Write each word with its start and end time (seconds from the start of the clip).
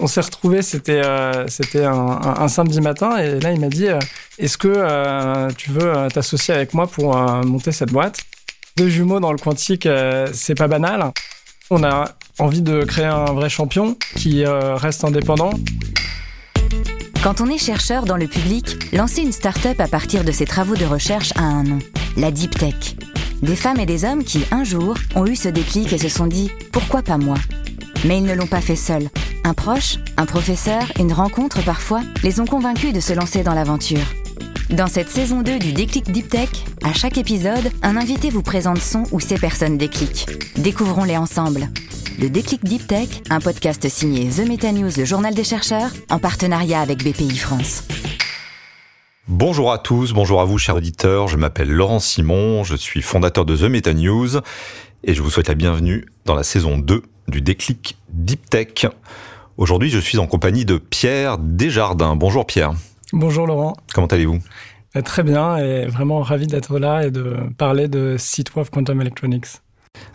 On 0.00 0.06
s'est 0.06 0.20
retrouvés, 0.20 0.62
c'était 0.62 1.02
c'était 1.48 1.84
un, 1.84 2.48
samedi 2.48 2.80
matin, 2.80 3.16
et 3.18 3.38
là 3.40 3.52
il 3.52 3.60
m'a 3.60 3.68
dit 3.68 3.86
Est-ce 4.38 4.58
que 4.58 5.52
tu 5.54 5.70
veux 5.70 6.08
t'associer 6.12 6.52
avec 6.52 6.74
moi 6.74 6.86
pour 6.86 7.16
monter 7.16 7.72
cette 7.72 7.92
boîte? 7.92 8.20
Deux 8.76 8.88
jumeaux 8.88 9.20
dans 9.20 9.32
le 9.32 9.38
quantique, 9.38 9.88
c'est 10.32 10.56
pas 10.56 10.66
banal. 10.66 11.12
On 11.70 11.84
a 11.84 12.10
envie 12.38 12.62
de 12.62 12.82
créer 12.82 13.06
un 13.06 13.32
vrai 13.32 13.48
champion 13.48 13.96
qui 14.16 14.44
reste 14.44 15.04
indépendant. 15.04 15.52
Quand 17.22 17.40
on 17.40 17.48
est 17.48 17.58
chercheur 17.58 18.04
dans 18.04 18.16
le 18.16 18.26
public, 18.26 18.92
lancer 18.92 19.22
une 19.22 19.32
start-up 19.32 19.80
à 19.80 19.88
partir 19.88 20.24
de 20.24 20.32
ses 20.32 20.44
travaux 20.44 20.76
de 20.76 20.84
recherche 20.84 21.32
a 21.36 21.42
un 21.42 21.62
nom 21.62 21.78
la 22.16 22.30
Deep 22.30 22.56
Tech. 22.58 22.96
Des 23.42 23.56
femmes 23.56 23.80
et 23.80 23.86
des 23.86 24.04
hommes 24.04 24.24
qui, 24.24 24.44
un 24.50 24.64
jour, 24.64 24.94
ont 25.14 25.26
eu 25.26 25.36
ce 25.36 25.48
déclic 25.48 25.92
et 25.92 25.98
se 25.98 26.08
sont 26.08 26.26
dit 26.26 26.50
pourquoi 26.72 27.02
pas 27.02 27.18
moi? 27.18 27.36
Mais 28.04 28.18
ils 28.18 28.24
ne 28.24 28.34
l'ont 28.34 28.46
pas 28.46 28.60
fait 28.60 28.76
seuls. 28.76 29.08
Un 29.46 29.52
proche, 29.52 29.98
un 30.16 30.24
professeur, 30.24 30.84
une 30.98 31.12
rencontre 31.12 31.62
parfois, 31.62 32.00
les 32.22 32.40
ont 32.40 32.46
convaincus 32.46 32.94
de 32.94 33.00
se 33.00 33.12
lancer 33.12 33.42
dans 33.42 33.52
l'aventure. 33.52 34.00
Dans 34.70 34.86
cette 34.86 35.10
saison 35.10 35.42
2 35.42 35.58
du 35.58 35.74
Déclic 35.74 36.10
Deep 36.10 36.30
Tech, 36.30 36.48
à 36.82 36.94
chaque 36.94 37.18
épisode, 37.18 37.70
un 37.82 37.98
invité 37.98 38.30
vous 38.30 38.42
présente 38.42 38.78
son 38.78 39.02
ou 39.12 39.20
ses 39.20 39.36
personnes 39.36 39.76
déclic. 39.76 40.26
Découvrons-les 40.56 41.18
ensemble. 41.18 41.68
Le 42.18 42.30
Déclic 42.30 42.64
Deep 42.64 42.86
Tech, 42.86 43.08
un 43.28 43.38
podcast 43.38 43.86
signé 43.90 44.30
The 44.30 44.48
Meta 44.48 44.72
News, 44.72 44.92
le 44.96 45.04
journal 45.04 45.34
des 45.34 45.44
chercheurs, 45.44 45.90
en 46.08 46.18
partenariat 46.18 46.80
avec 46.80 47.04
BPI 47.04 47.36
France. 47.36 47.84
Bonjour 49.28 49.72
à 49.72 49.76
tous, 49.76 50.14
bonjour 50.14 50.40
à 50.40 50.46
vous 50.46 50.56
chers 50.56 50.76
auditeurs, 50.76 51.28
je 51.28 51.36
m'appelle 51.36 51.70
Laurent 51.70 52.00
Simon, 52.00 52.64
je 52.64 52.76
suis 52.76 53.02
fondateur 53.02 53.44
de 53.44 53.54
The 53.54 53.64
Meta 53.64 53.92
News 53.92 54.38
et 55.02 55.12
je 55.12 55.20
vous 55.20 55.28
souhaite 55.28 55.48
la 55.48 55.54
bienvenue 55.54 56.06
dans 56.24 56.34
la 56.34 56.44
saison 56.44 56.78
2 56.78 57.02
du 57.28 57.42
déclic 57.42 57.98
Deep 58.08 58.48
Tech. 58.48 58.86
Aujourd'hui 59.56 59.88
je 59.88 60.00
suis 60.00 60.18
en 60.18 60.26
compagnie 60.26 60.64
de 60.64 60.78
Pierre 60.78 61.38
Desjardins. 61.38 62.16
Bonjour 62.16 62.44
Pierre. 62.44 62.72
Bonjour 63.12 63.46
Laurent. 63.46 63.74
Comment 63.94 64.08
allez-vous? 64.08 64.40
Euh, 64.96 65.02
Très 65.02 65.22
bien 65.22 65.58
et 65.58 65.86
vraiment 65.86 66.22
ravi 66.22 66.48
d'être 66.48 66.80
là 66.80 67.06
et 67.06 67.12
de 67.12 67.36
parler 67.56 67.86
de 67.86 68.16
C12 68.18 68.70
Quantum 68.70 69.00
Electronics. 69.00 69.46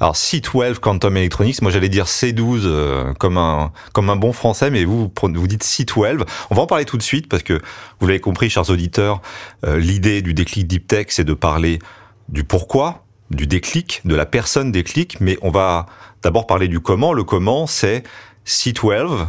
Alors 0.02 0.16
C12 0.16 0.80
Quantum 0.80 1.16
Electronics, 1.16 1.62
moi 1.62 1.72
j'allais 1.72 1.88
dire 1.88 2.06
C12 2.06 2.64
euh, 2.66 3.14
comme 3.14 3.38
un 3.38 3.72
comme 3.94 4.10
un 4.10 4.18
bon 4.18 4.34
français, 4.34 4.72
mais 4.72 4.84
vous 4.84 5.10
vous 5.22 5.48
dites 5.48 5.64
C12. 5.64 6.26
On 6.50 6.56
va 6.56 6.64
en 6.64 6.68
parler 6.68 6.84
tout 6.84 6.98
de 6.98 7.04
suite 7.04 7.30
parce 7.30 7.44
que 7.44 7.62
vous 8.02 8.08
l'avez 8.08 8.20
compris, 8.20 8.50
chers 8.50 8.70
auditeurs, 8.70 9.22
euh, 9.66 9.80
l'idée 9.80 10.22
du 10.22 10.34
déclic 10.34 10.68
Deep 10.68 10.86
Tech, 10.86 11.06
c'est 11.12 11.24
de 11.24 11.34
parler 11.34 11.80
du 12.28 12.44
pourquoi, 12.44 13.06
du 13.32 13.48
déclic, 13.48 14.02
de 14.04 14.16
la 14.16 14.26
personne 14.26 14.74
déclic, 14.74 15.22
mais 15.22 15.38
on 15.42 15.50
va 15.50 15.86
d'abord 16.24 16.46
parler 16.46 16.68
du 16.68 16.82
comment. 16.82 17.14
Le 17.14 17.24
comment, 17.24 17.68
c'est 17.68 18.04
C12. 18.50 19.28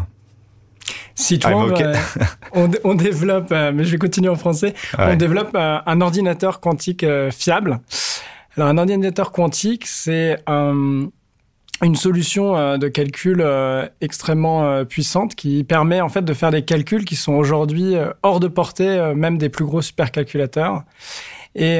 C12, 1.16 1.82
euh, 1.82 2.68
on, 2.84 2.94
développe, 2.94 3.50
mais 3.50 3.84
je 3.84 3.92
vais 3.92 3.98
continuer 3.98 4.30
en 4.30 4.36
français, 4.36 4.74
on 4.98 5.14
développe 5.16 5.54
un 5.54 6.00
ordinateur 6.00 6.60
quantique 6.60 7.04
fiable 7.30 7.80
alors, 8.56 8.68
un 8.68 8.78
ordinateur 8.78 9.32
quantique, 9.32 9.86
c'est 9.86 10.38
euh, 10.48 11.06
une 11.82 11.96
solution 11.96 12.56
euh, 12.56 12.78
de 12.78 12.88
calcul 12.88 13.40
euh, 13.40 13.86
extrêmement 14.00 14.84
puissante 14.84 15.34
qui 15.34 15.62
permet 15.64 16.00
en 16.00 16.08
fait 16.08 16.22
de 16.22 16.34
faire 16.34 16.50
des 16.50 16.62
calculs 16.62 17.04
qui 17.04 17.16
sont 17.16 17.34
aujourd'hui 17.34 17.94
hors 18.22 18.40
de 18.40 18.48
portée 18.48 19.12
même 19.14 19.38
des 19.38 19.48
plus 19.48 19.64
gros 19.64 19.82
supercalculateurs. 19.82 20.82
Et 21.54 21.78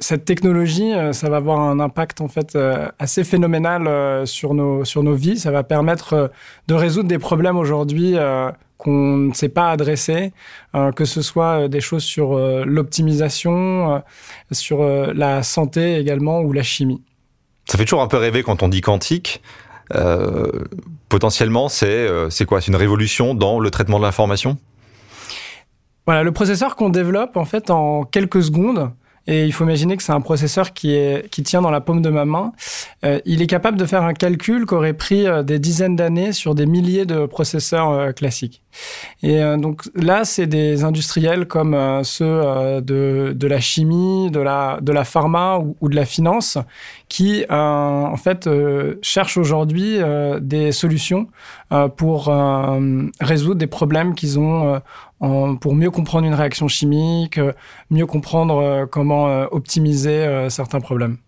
cette 0.00 0.24
technologie, 0.24 0.92
ça 1.12 1.28
va 1.28 1.38
avoir 1.38 1.58
un 1.60 1.80
impact 1.80 2.20
en 2.20 2.28
fait 2.28 2.56
assez 2.98 3.24
phénoménal 3.24 4.26
sur 4.26 4.54
nos 4.54 4.84
sur 4.84 5.02
nos 5.02 5.14
vies. 5.14 5.38
Ça 5.38 5.50
va 5.50 5.64
permettre 5.64 6.30
de 6.68 6.74
résoudre 6.74 7.08
des 7.08 7.18
problèmes 7.18 7.56
aujourd'hui 7.56 8.16
qu'on 8.78 9.16
ne 9.16 9.34
sait 9.34 9.48
pas 9.48 9.70
adresser, 9.70 10.32
euh, 10.74 10.92
que 10.92 11.04
ce 11.04 11.20
soit 11.20 11.64
euh, 11.64 11.68
des 11.68 11.80
choses 11.80 12.04
sur 12.04 12.32
euh, 12.32 12.64
l'optimisation, 12.64 14.02
sur 14.52 14.82
la 14.82 15.42
santé 15.42 15.96
également 15.96 16.40
ou 16.40 16.52
la 16.52 16.62
chimie. 16.62 17.02
Ça 17.66 17.76
fait 17.76 17.84
toujours 17.84 18.00
un 18.00 18.06
peu 18.06 18.16
rêver 18.16 18.42
quand 18.42 18.62
on 18.62 18.68
dit 18.68 18.80
quantique. 18.80 19.42
potentiellement, 21.08 21.68
c'est 21.68 22.08
c'est 22.30 22.44
quoi? 22.46 22.60
C'est 22.60 22.68
une 22.68 22.76
révolution 22.76 23.34
dans 23.34 23.58
le 23.58 23.70
traitement 23.70 23.98
de 23.98 24.04
l'information? 24.04 24.56
Voilà, 26.06 26.22
le 26.22 26.32
processeur 26.32 26.76
qu'on 26.76 26.88
développe 26.88 27.36
en 27.36 27.44
fait 27.44 27.70
en 27.70 28.04
quelques 28.04 28.42
secondes, 28.42 28.90
et 29.28 29.44
il 29.44 29.52
faut 29.52 29.64
imaginer 29.64 29.98
que 29.98 30.02
c'est 30.02 30.12
un 30.12 30.22
processeur 30.22 30.72
qui, 30.72 30.94
est, 30.94 31.28
qui 31.30 31.42
tient 31.42 31.60
dans 31.60 31.70
la 31.70 31.82
paume 31.82 32.00
de 32.00 32.08
ma 32.08 32.24
main. 32.24 32.52
Euh, 33.04 33.20
il 33.26 33.42
est 33.42 33.46
capable 33.46 33.76
de 33.76 33.84
faire 33.84 34.02
un 34.02 34.14
calcul 34.14 34.64
qu'aurait 34.64 34.94
pris 34.94 35.26
euh, 35.26 35.42
des 35.42 35.58
dizaines 35.58 35.96
d'années 35.96 36.32
sur 36.32 36.54
des 36.54 36.64
milliers 36.64 37.04
de 37.04 37.26
processeurs 37.26 37.90
euh, 37.90 38.12
classiques. 38.12 38.62
Et 39.22 39.40
donc 39.56 39.82
là, 39.96 40.24
c'est 40.24 40.46
des 40.46 40.84
industriels 40.84 41.46
comme 41.46 41.76
ceux 42.04 42.80
de, 42.80 43.32
de 43.34 43.46
la 43.48 43.58
chimie, 43.58 44.30
de 44.30 44.38
la, 44.38 44.78
de 44.80 44.92
la 44.92 45.02
pharma 45.02 45.58
ou, 45.58 45.76
ou 45.80 45.88
de 45.88 45.96
la 45.96 46.04
finance 46.04 46.58
qui, 47.08 47.44
en 47.50 48.16
fait, 48.16 48.48
cherchent 49.02 49.36
aujourd'hui 49.36 49.98
des 50.40 50.70
solutions 50.70 51.26
pour 51.96 52.32
résoudre 53.20 53.56
des 53.56 53.66
problèmes 53.66 54.14
qu'ils 54.14 54.38
ont 54.38 54.80
pour 55.20 55.74
mieux 55.74 55.90
comprendre 55.90 56.26
une 56.26 56.34
réaction 56.34 56.68
chimique, 56.68 57.38
euh, 57.38 57.52
mieux 57.90 58.06
comprendre 58.06 58.58
euh, 58.58 58.86
comment 58.86 59.28
euh, 59.28 59.46
optimiser 59.50 60.48
certains 60.48 60.80
problèmes. 60.80 61.18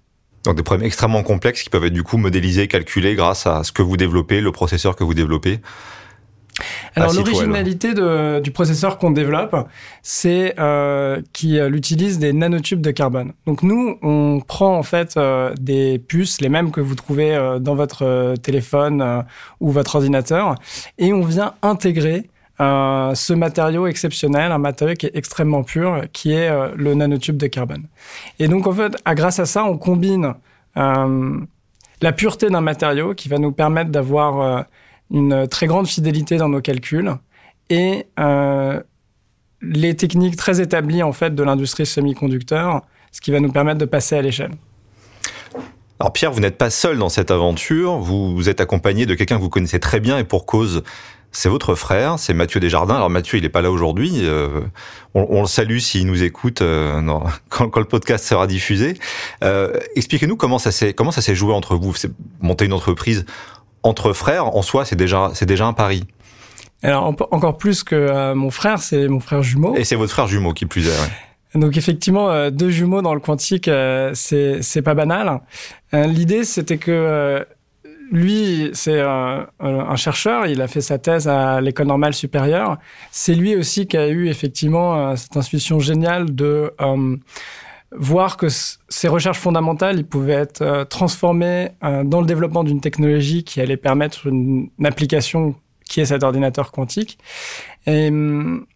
Donc 0.45 0.57
des 0.57 0.63
problèmes 0.63 0.87
extrêmement 0.87 1.23
complexes 1.23 1.63
qui 1.63 1.71
peuvent 1.71 1.85
être 1.85 1.93
du 1.93 2.03
coup 2.03 2.17
modélisés, 2.17 2.67
calculés 2.67 3.15
grâce 3.15 3.47
à 3.47 3.63
ce 3.63 3.73
que 3.73 3.83
vous 3.83 3.97
développez, 3.97 4.41
le 4.41 4.53
processeur 4.53 4.97
que 4.97 5.05
vous 5.05 5.15
développez. 5.15 5.61
Alors 6.95 7.13
l'originalité 7.13 7.95
du 8.41 8.51
processeur 8.51 8.99
qu'on 8.99 9.11
développe, 9.11 9.69
c'est 10.03 10.55
qu'il 11.33 11.75
utilise 11.75 12.19
des 12.19 12.33
nanotubes 12.33 12.81
de 12.81 12.91
carbone. 12.91 13.33
Donc 13.47 13.63
nous, 13.63 13.99
on 14.03 14.41
prend 14.47 14.77
en 14.77 14.83
fait 14.83 15.19
des 15.59 15.99
puces, 15.99 16.41
les 16.41 16.49
mêmes 16.49 16.71
que 16.71 16.81
vous 16.81 16.95
trouvez 16.95 17.59
dans 17.61 17.75
votre 17.75 18.35
téléphone 18.43 19.25
ou 19.61 19.71
votre 19.71 19.97
ordinateur, 19.97 20.55
et 20.99 21.13
on 21.13 21.23
vient 21.23 21.55
intégrer 21.63 22.29
euh, 22.61 23.15
ce 23.15 23.33
matériau 23.33 23.87
exceptionnel, 23.87 24.53
un 24.53 24.59
matériau 24.59 24.95
qui 24.95 25.07
est 25.07 25.15
extrêmement 25.15 25.63
pur, 25.63 26.03
qui 26.13 26.33
est 26.33 26.51
euh, 26.51 26.69
le 26.77 26.95
nanotube 26.95 27.39
de 27.39 27.47
carbone. 27.47 27.87
Et 28.39 28.49
donc, 28.49 28.67
en 28.67 28.73
fait, 28.73 28.97
grâce 29.15 29.39
à 29.39 29.47
ça, 29.47 29.65
on 29.65 29.79
combine 29.79 30.35
euh, 30.77 31.41
la 32.03 32.13
pureté 32.13 32.51
d'un 32.51 32.61
matériau 32.61 33.15
qui 33.15 33.29
va 33.31 33.39
nous 33.39 33.53
permettre 33.53 33.91
d'avoir 33.91 34.67
une 35.11 35.49
très 35.49 35.67
grande 35.67 35.87
fidélité 35.87 36.37
dans 36.37 36.49
nos 36.49 36.61
calculs 36.61 37.15
et 37.69 38.07
les 39.63 39.97
techniques 39.97 40.37
très 40.37 40.63
établies 40.63 41.03
en 41.03 41.13
fait 41.13 41.35
de 41.35 41.43
l'industrie 41.43 41.85
semi-conducteur, 41.85 42.81
ce 43.13 43.21
qui 43.21 43.31
va 43.31 43.41
nous 43.41 43.53
permettre 43.53 43.79
de 43.79 43.85
passer 43.85 44.17
à 44.17 44.23
l'échelle. 44.23 44.53
Alors 45.99 46.15
Pierre, 46.15 46.33
vous 46.33 46.41
n'êtes 46.41 46.57
pas 46.57 46.71
seul 46.71 46.97
dans 46.97 47.11
cette 47.11 47.31
aventure, 47.31 47.99
vous 47.99 48.49
êtes 48.49 48.63
accompagné 48.63 49.05
de 49.05 49.15
quelqu'un 49.15 49.37
que 49.37 49.43
vous 49.43 49.51
connaissez 49.51 49.79
très 49.79 50.01
bien 50.01 50.17
et 50.17 50.25
pour 50.25 50.47
cause, 50.47 50.83
c'est 51.33 51.49
votre 51.49 51.75
frère, 51.75 52.19
c'est 52.19 52.35
Mathieu 52.35 52.61
Desjardins. 52.61 52.97
Alors 52.97 53.11
Mathieu, 53.11 53.39
il 53.39 53.43
n'est 53.43 53.49
pas 53.49 53.63
là 53.63 53.71
aujourd'hui. 53.71 54.13
Euh, 54.23 54.63
on, 55.15 55.41
le 55.41 55.47
salue 55.47 55.79
s'il 55.79 56.07
nous 56.07 56.23
écoute 56.23 56.61
euh, 56.63 57.01
quand, 57.49 57.77
le 57.77 57.85
podcast 57.85 58.25
sera 58.25 58.47
diffusé. 58.47 58.95
Euh, 59.45 59.73
expliquez-nous 59.95 60.37
comment 60.37 60.59
ça 60.59 60.73
s'est 60.73 60.93
comment 60.93 61.13
ça 61.13 61.23
s'est 61.23 61.35
joué 61.35 61.53
entre 61.55 61.77
vous. 61.77 61.95
Monter 62.41 62.65
une 62.65 62.73
entreprise 62.73 63.27
entre 63.83 64.13
frères, 64.13 64.55
en 64.57 64.63
soi, 64.63 64.85
c'est 64.85 64.97
déjà 64.97 65.31
c'est 65.35 65.47
déjà 65.47 65.67
un 65.67 65.73
pari. 65.73 66.05
Alors 66.83 67.15
encore 67.31 67.59
plus 67.59 67.85
que 67.85 68.33
mon 68.35 68.51
frère, 68.51 68.81
c'est 68.81 69.07
mon 69.07 69.21
frère 69.21 69.43
jumeau. 69.43 69.75
Et 69.77 69.85
c'est 69.85 69.97
votre 69.97 70.13
frère 70.13 70.27
jumeau 70.27 70.53
qui 70.53 70.67
plus 70.67 70.89
est. 70.89 71.59
Donc 71.59 71.77
effectivement, 71.77 72.51
deux 72.51 72.71
jumeaux 72.71 73.03
dans 73.03 73.15
le 73.15 73.21
quantique, 73.21 73.71
c'est 74.15 74.63
c'est 74.63 74.83
pas 74.83 74.95
banal. 74.95 75.41
L'idée, 75.93 76.45
c'était 76.45 76.79
que 76.79 77.45
lui, 78.11 78.71
c'est 78.73 79.01
un, 79.01 79.47
chercheur, 79.97 80.47
il 80.47 80.61
a 80.63 80.69
fait 80.69 80.81
sa 80.81 80.99
thèse 80.99 81.29
à 81.29 81.61
l'école 81.61 81.87
normale 81.87 82.13
supérieure. 82.13 82.79
C'est 83.13 83.35
lui 83.35 83.55
aussi 83.55 83.87
qui 83.87 83.97
a 83.97 84.09
eu 84.09 84.29
effectivement 84.29 85.11
euh, 85.11 85.17
cette 85.17 85.37
intuition 85.37 85.79
géniale 85.79 86.35
de 86.35 86.73
euh, 86.81 87.17
voir 87.93 88.37
que 88.37 88.49
ces 88.49 89.09
recherches 89.09 89.39
fondamentales, 89.39 89.99
ils 89.99 90.07
pouvaient 90.07 90.33
être 90.33 90.63
euh, 90.63 90.85
transformées 90.85 91.71
dans 91.83 92.21
le 92.21 92.27
développement 92.27 92.65
d'une 92.65 92.81
technologie 92.81 93.45
qui 93.45 93.61
allait 93.61 93.77
permettre 93.77 94.27
une, 94.27 94.71
une, 94.79 94.87
application 94.87 95.55
qui 95.89 96.01
est 96.01 96.07
cet 96.07 96.23
ordinateur 96.23 96.73
quantique. 96.73 97.19
Et 97.87 98.09
hum, 98.09 98.67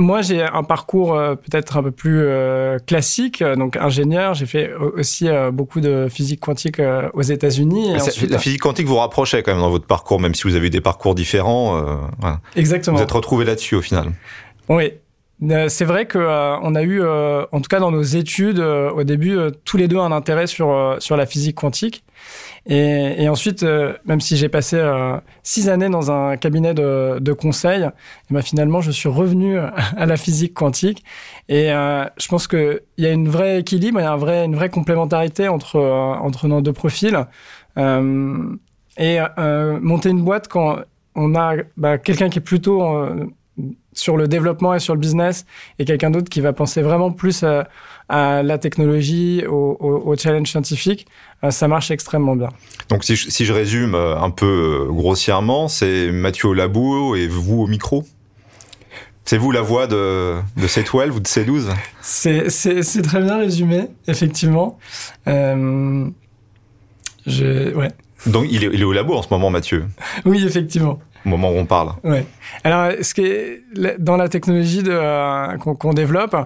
moi, 0.00 0.22
j'ai 0.22 0.42
un 0.42 0.62
parcours 0.62 1.14
euh, 1.14 1.34
peut-être 1.34 1.76
un 1.76 1.82
peu 1.82 1.90
plus 1.90 2.22
euh, 2.22 2.78
classique, 2.78 3.44
donc 3.44 3.76
ingénieur. 3.76 4.34
J'ai 4.34 4.46
fait 4.46 4.72
aussi 4.74 5.28
euh, 5.28 5.50
beaucoup 5.50 5.80
de 5.80 6.08
physique 6.08 6.40
quantique 6.40 6.80
aux 7.12 7.22
États-Unis. 7.22 7.92
La 8.28 8.38
physique 8.38 8.62
quantique 8.62 8.86
vous 8.86 8.96
rapprochait 8.96 9.42
quand 9.42 9.52
même 9.52 9.60
dans 9.60 9.70
votre 9.70 9.86
parcours, 9.86 10.18
même 10.18 10.34
si 10.34 10.44
vous 10.44 10.56
avez 10.56 10.68
eu 10.68 10.70
des 10.70 10.80
parcours 10.80 11.14
différents. 11.14 11.82
Exactement. 12.56 12.96
Vous 12.96 13.02
êtes 13.02 13.10
retrouvé 13.10 13.44
là-dessus 13.44 13.76
au 13.76 13.82
final. 13.82 14.10
Oui. 14.68 14.94
C'est 15.68 15.84
vrai 15.84 16.06
que 16.06 16.18
on 16.18 16.74
a 16.74 16.82
eu, 16.82 17.02
en 17.02 17.60
tout 17.60 17.68
cas 17.68 17.80
dans 17.80 17.90
nos 17.90 18.02
études, 18.02 18.60
au 18.60 19.04
début, 19.04 19.38
tous 19.64 19.76
les 19.76 19.88
deux 19.88 19.98
un 19.98 20.12
intérêt 20.12 20.46
sur 20.46 20.96
sur 20.98 21.16
la 21.16 21.26
physique 21.26 21.56
quantique. 21.56 22.04
Et, 22.66 23.28
ensuite, 23.28 23.64
même 24.04 24.20
si 24.20 24.36
j'ai 24.36 24.48
passé 24.48 24.80
six 25.42 25.68
années 25.68 25.88
dans 25.88 26.10
un 26.10 26.36
cabinet 26.36 26.74
de, 26.74 27.32
conseil, 27.32 27.82
et 27.84 28.34
ben 28.34 28.42
finalement, 28.42 28.80
je 28.80 28.90
suis 28.90 29.08
revenu 29.08 29.58
à 29.96 30.06
la 30.06 30.16
physique 30.16 30.54
quantique. 30.54 31.04
Et 31.48 31.68
je 31.68 32.28
pense 32.28 32.46
qu'il 32.46 32.80
y 32.98 33.06
a 33.06 33.12
une 33.12 33.28
vraie 33.28 33.60
équilibre, 33.60 34.00
il 34.00 34.02
y 34.02 34.06
a 34.06 34.12
un 34.12 34.16
vrai, 34.16 34.44
une 34.44 34.54
vraie 34.54 34.68
complémentarité 34.68 35.48
entre, 35.48 35.80
entre 35.80 36.48
nos 36.48 36.60
deux 36.60 36.72
profils. 36.72 37.26
et 37.76 39.18
monter 39.80 40.10
une 40.10 40.22
boîte 40.22 40.48
quand 40.48 40.80
on 41.14 41.34
a 41.34 41.56
bah, 41.76 41.98
quelqu'un 41.98 42.28
qui 42.28 42.38
est 42.38 42.42
plutôt 42.42 43.06
sur 43.92 44.16
le 44.16 44.28
développement 44.28 44.74
et 44.74 44.78
sur 44.78 44.94
le 44.94 45.00
business 45.00 45.46
et 45.78 45.84
quelqu'un 45.84 46.10
d'autre 46.10 46.28
qui 46.28 46.40
va 46.40 46.52
penser 46.52 46.82
vraiment 46.82 47.10
plus 47.10 47.44
à, 47.44 47.68
la 48.08 48.58
technologie, 48.58 49.44
au, 49.46 49.76
au, 49.80 50.16
challenge 50.16 50.48
scientifique, 50.48 51.06
euh, 51.44 51.52
ça 51.52 51.68
marche 51.68 51.92
extrêmement 51.92 52.34
bien. 52.34 52.48
Donc 52.88 53.04
si 53.04 53.14
je, 53.14 53.30
si 53.30 53.44
je 53.44 53.52
résume 53.52 53.94
euh, 53.94 54.18
un 54.18 54.30
peu 54.30 54.88
euh, 54.88 54.92
grossièrement, 54.92 55.68
c'est 55.68 56.10
Mathieu 56.10 56.48
au 56.48 56.54
labo 56.54 57.14
et 57.14 57.28
vous 57.28 57.62
au 57.62 57.66
micro? 57.68 58.04
C'est 59.24 59.38
vous 59.38 59.52
la 59.52 59.60
voix 59.60 59.86
de, 59.86 60.38
de 60.56 60.66
C12 60.66 61.10
ou 61.10 61.20
de 61.20 61.28
C12 61.28 61.68
C'est 62.00 63.02
très 63.02 63.22
bien 63.22 63.38
résumé, 63.38 63.86
effectivement. 64.08 64.76
Euh, 65.28 66.08
je, 67.28 67.72
ouais. 67.74 67.92
Donc 68.26 68.46
il 68.50 68.64
est, 68.64 68.70
il 68.72 68.80
est 68.80 68.84
au 68.84 68.92
labo 68.92 69.14
en 69.14 69.22
ce 69.22 69.28
moment, 69.30 69.50
Mathieu? 69.50 69.86
Oui, 70.24 70.44
effectivement 70.44 70.98
au 71.24 71.28
moment 71.28 71.50
où 71.50 71.54
on 71.54 71.66
parle. 71.66 71.92
Alors, 72.64 72.92
ce 73.02 73.14
qui 73.14 73.22
est 73.22 73.62
dans 73.98 74.16
la 74.16 74.28
technologie 74.28 74.82
euh, 74.86 75.56
qu'on, 75.58 75.92
développe, 75.92 76.36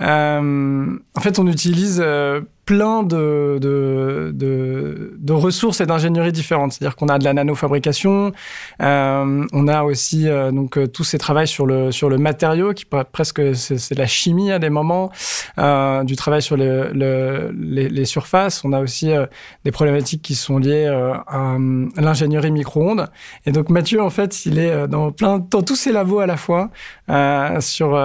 euh, 0.00 0.86
en 1.14 1.20
fait, 1.20 1.38
on 1.38 1.46
utilise 1.46 2.02
euh, 2.04 2.40
plein 2.68 3.02
de, 3.02 3.58
de, 3.62 4.30
de, 4.34 5.16
de 5.18 5.32
ressources 5.32 5.80
et 5.80 5.86
d'ingénierie 5.86 6.32
différentes. 6.32 6.72
C'est-à-dire 6.72 6.96
qu'on 6.96 7.08
a 7.08 7.18
de 7.18 7.24
la 7.24 7.32
nanofabrication, 7.32 8.32
euh, 8.82 9.46
on 9.54 9.68
a 9.68 9.84
aussi 9.84 10.28
euh, 10.28 10.50
donc 10.50 10.76
euh, 10.76 10.86
tous 10.86 11.02
ces 11.02 11.16
travaux 11.16 11.46
sur 11.46 11.64
le 11.64 11.92
sur 11.92 12.10
le 12.10 12.18
matériau 12.18 12.74
qui 12.74 12.84
presque 12.84 13.56
c'est 13.56 13.94
de 13.94 13.98
la 13.98 14.06
chimie 14.06 14.52
à 14.52 14.58
des 14.58 14.68
moments, 14.68 15.10
du 15.56 16.16
travail 16.16 16.42
sur 16.42 16.58
le, 16.58 16.90
le, 16.92 17.54
les, 17.58 17.88
les, 17.88 18.04
surfaces. 18.04 18.62
On 18.66 18.74
a 18.74 18.80
aussi 18.80 19.12
des 19.64 19.70
problématiques 19.70 20.20
qui 20.20 20.34
sont 20.34 20.58
liées 20.58 20.88
à 21.26 21.56
l'ingénierie 21.96 22.50
micro-ondes. 22.50 23.06
Et 23.46 23.52
donc 23.52 23.70
Mathieu 23.70 24.02
en 24.02 24.10
fait 24.10 24.44
il 24.44 24.58
est 24.58 24.88
dans 24.88 25.10
plein 25.10 25.38
dans 25.38 25.62
tous 25.62 25.76
ces 25.76 25.90
labos 25.90 26.18
à 26.18 26.26
la 26.26 26.36
fois 26.36 26.68
sur 27.60 27.98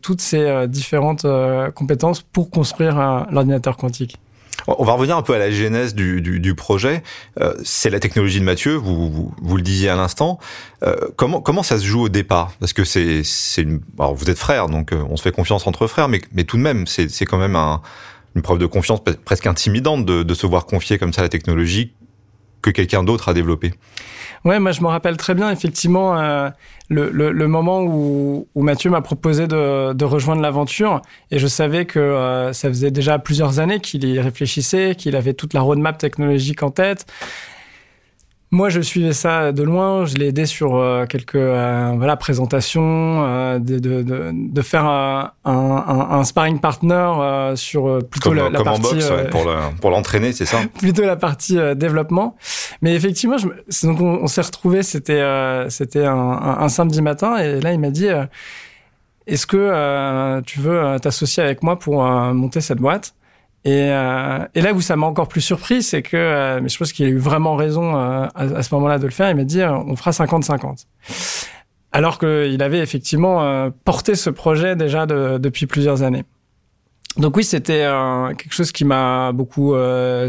toutes 0.00 0.22
ces 0.22 0.66
différentes 0.68 1.26
compétences 1.74 2.22
pour 2.22 2.50
construire 2.50 3.26
l'ordinateur 3.30 3.76
quantique. 3.76 3.97
On 4.66 4.84
va 4.84 4.92
revenir 4.92 5.16
un 5.16 5.22
peu 5.22 5.34
à 5.34 5.38
la 5.38 5.50
genèse 5.50 5.94
du, 5.94 6.54
projet. 6.54 7.02
Euh, 7.40 7.54
c'est 7.64 7.90
la 7.90 8.00
technologie 8.00 8.40
de 8.40 8.44
Mathieu, 8.44 8.74
vous, 8.74 9.32
vous, 9.40 9.56
le 9.56 9.62
disiez 9.62 9.88
à 9.88 9.96
l'instant. 9.96 10.38
Euh, 10.82 10.96
comment, 11.16 11.40
comment 11.40 11.62
ça 11.62 11.78
se 11.78 11.84
joue 11.84 12.02
au 12.02 12.08
départ? 12.08 12.52
Parce 12.58 12.72
que 12.72 12.84
c'est, 12.84 13.22
c'est. 13.24 13.66
Alors 13.98 14.14
vous 14.14 14.28
êtes 14.28 14.38
frères, 14.38 14.68
donc 14.68 14.92
euh, 14.92 15.02
on 15.08 15.16
se 15.16 15.22
fait 15.22 15.32
confiance 15.32 15.66
entre 15.66 15.86
frères, 15.86 16.08
mais, 16.08 16.20
mais 16.32 16.44
tout 16.44 16.56
de 16.56 16.62
même, 16.62 16.86
c'est, 16.86 17.08
c'est 17.08 17.24
quand 17.24 17.38
même 17.38 17.56
une 18.34 18.42
preuve 18.42 18.58
de 18.58 18.66
confiance 18.66 19.00
presque 19.24 19.46
intimidante 19.46 20.04
de, 20.04 20.22
de 20.22 20.34
se 20.34 20.46
voir 20.46 20.66
confier 20.66 20.98
comme 20.98 21.12
ça 21.12 21.22
la 21.22 21.28
technologie 21.28 21.92
que 22.60 22.70
quelqu'un 22.70 23.04
d'autre 23.04 23.28
a 23.28 23.34
développée. 23.34 23.72
Ouais, 24.44 24.58
moi 24.58 24.72
je 24.72 24.80
me 24.82 24.86
rappelle 24.86 25.16
très 25.16 25.34
bien 25.34 25.50
effectivement 25.50 26.18
euh, 26.18 26.48
le, 26.88 27.10
le, 27.10 27.32
le, 27.32 27.48
moment 27.48 27.82
où, 27.82 28.46
où 28.54 28.62
Mathieu 28.62 28.90
m'a 28.90 29.00
proposé 29.00 29.46
de, 29.46 29.92
de 29.92 30.04
rejoindre 30.04 30.42
l'aventure 30.42 31.02
et 31.30 31.38
je 31.38 31.46
savais 31.46 31.84
que 31.84 31.98
euh, 31.98 32.52
ça 32.52 32.68
faisait 32.68 32.90
déjà 32.90 33.18
plusieurs 33.18 33.58
années 33.58 33.80
qu'il 33.80 34.04
y 34.04 34.20
réfléchissait, 34.20 34.94
qu'il 34.96 35.16
avait 35.16 35.34
toute 35.34 35.54
la 35.54 35.60
roadmap 35.60 35.98
technologique 35.98 36.62
en 36.62 36.70
tête 36.70 37.06
moi, 38.50 38.70
je 38.70 38.80
suivais 38.80 39.12
ça 39.12 39.52
de 39.52 39.62
loin. 39.62 40.06
Je 40.06 40.16
l'ai 40.16 40.28
aidé 40.28 40.46
sur 40.46 40.76
euh, 40.76 41.04
quelques 41.04 41.34
euh, 41.34 41.92
voilà 41.96 42.16
présentations, 42.16 43.22
euh, 43.24 43.58
de, 43.58 43.78
de, 43.78 44.02
de, 44.02 44.30
de, 44.32 44.62
faire 44.62 44.86
un, 44.86 45.32
un, 45.44 46.08
un, 46.10 46.24
sparring 46.24 46.58
partner 46.58 47.52
sur 47.56 47.98
plutôt 48.08 48.32
la, 48.32 48.48
la, 48.48 48.62
partie 48.62 48.80
box, 48.80 49.12
pour 49.80 49.90
l'entraîner, 49.90 50.32
c'est 50.32 50.46
ça? 50.46 50.60
Plutôt 50.78 51.02
la 51.02 51.16
partie 51.16 51.58
développement. 51.76 52.36
Mais 52.82 52.94
effectivement, 52.94 53.38
je, 53.38 53.48
donc 53.86 54.00
on, 54.00 54.26
s'est 54.26 54.40
retrouvé. 54.40 54.82
C'était 54.82 55.22
c'était 55.68 56.04
un, 56.04 56.14
un, 56.14 56.68
samedi 56.68 57.02
matin 57.02 57.36
et 57.36 57.60
là 57.60 57.72
il 57.72 57.80
m'a 57.80 57.90
dit 57.90 58.06
Est-ce 59.26 59.46
que 59.46 60.40
tu 60.42 60.60
veux 60.60 60.98
t'associer 61.00 61.42
avec 61.42 61.62
moi 61.62 61.78
pour 61.78 62.02
monter 62.04 62.60
cette 62.60 62.78
boîte? 62.78 63.14
Et, 63.64 63.90
euh, 63.90 64.46
et, 64.54 64.60
là 64.60 64.72
où 64.72 64.80
ça 64.80 64.96
m'a 64.96 65.06
encore 65.06 65.28
plus 65.28 65.40
surpris, 65.40 65.82
c'est 65.82 66.02
que, 66.02 66.16
euh, 66.16 66.60
mais 66.62 66.68
je 66.68 66.78
pense 66.78 66.92
qu'il 66.92 67.06
a 67.06 67.08
eu 67.08 67.18
vraiment 67.18 67.56
raison 67.56 67.96
euh, 67.96 68.26
à, 68.34 68.62
ce 68.62 68.74
moment-là 68.74 68.98
de 68.98 69.04
le 69.04 69.10
faire, 69.10 69.28
il 69.30 69.36
m'a 69.36 69.44
dit 69.44 69.62
on 69.62 69.96
fera 69.96 70.12
50-50. 70.12 70.86
Alors 71.90 72.18
qu'il 72.18 72.62
avait 72.62 72.78
effectivement 72.78 73.70
porté 73.84 74.14
ce 74.14 74.30
projet 74.30 74.76
déjà 74.76 75.06
de, 75.06 75.38
depuis 75.38 75.66
plusieurs 75.66 76.02
années. 76.02 76.24
Donc 77.18 77.36
oui, 77.36 77.44
c'était 77.44 77.86
quelque 78.38 78.54
chose 78.54 78.72
qui 78.72 78.84
m'a 78.84 79.32
beaucoup 79.32 79.74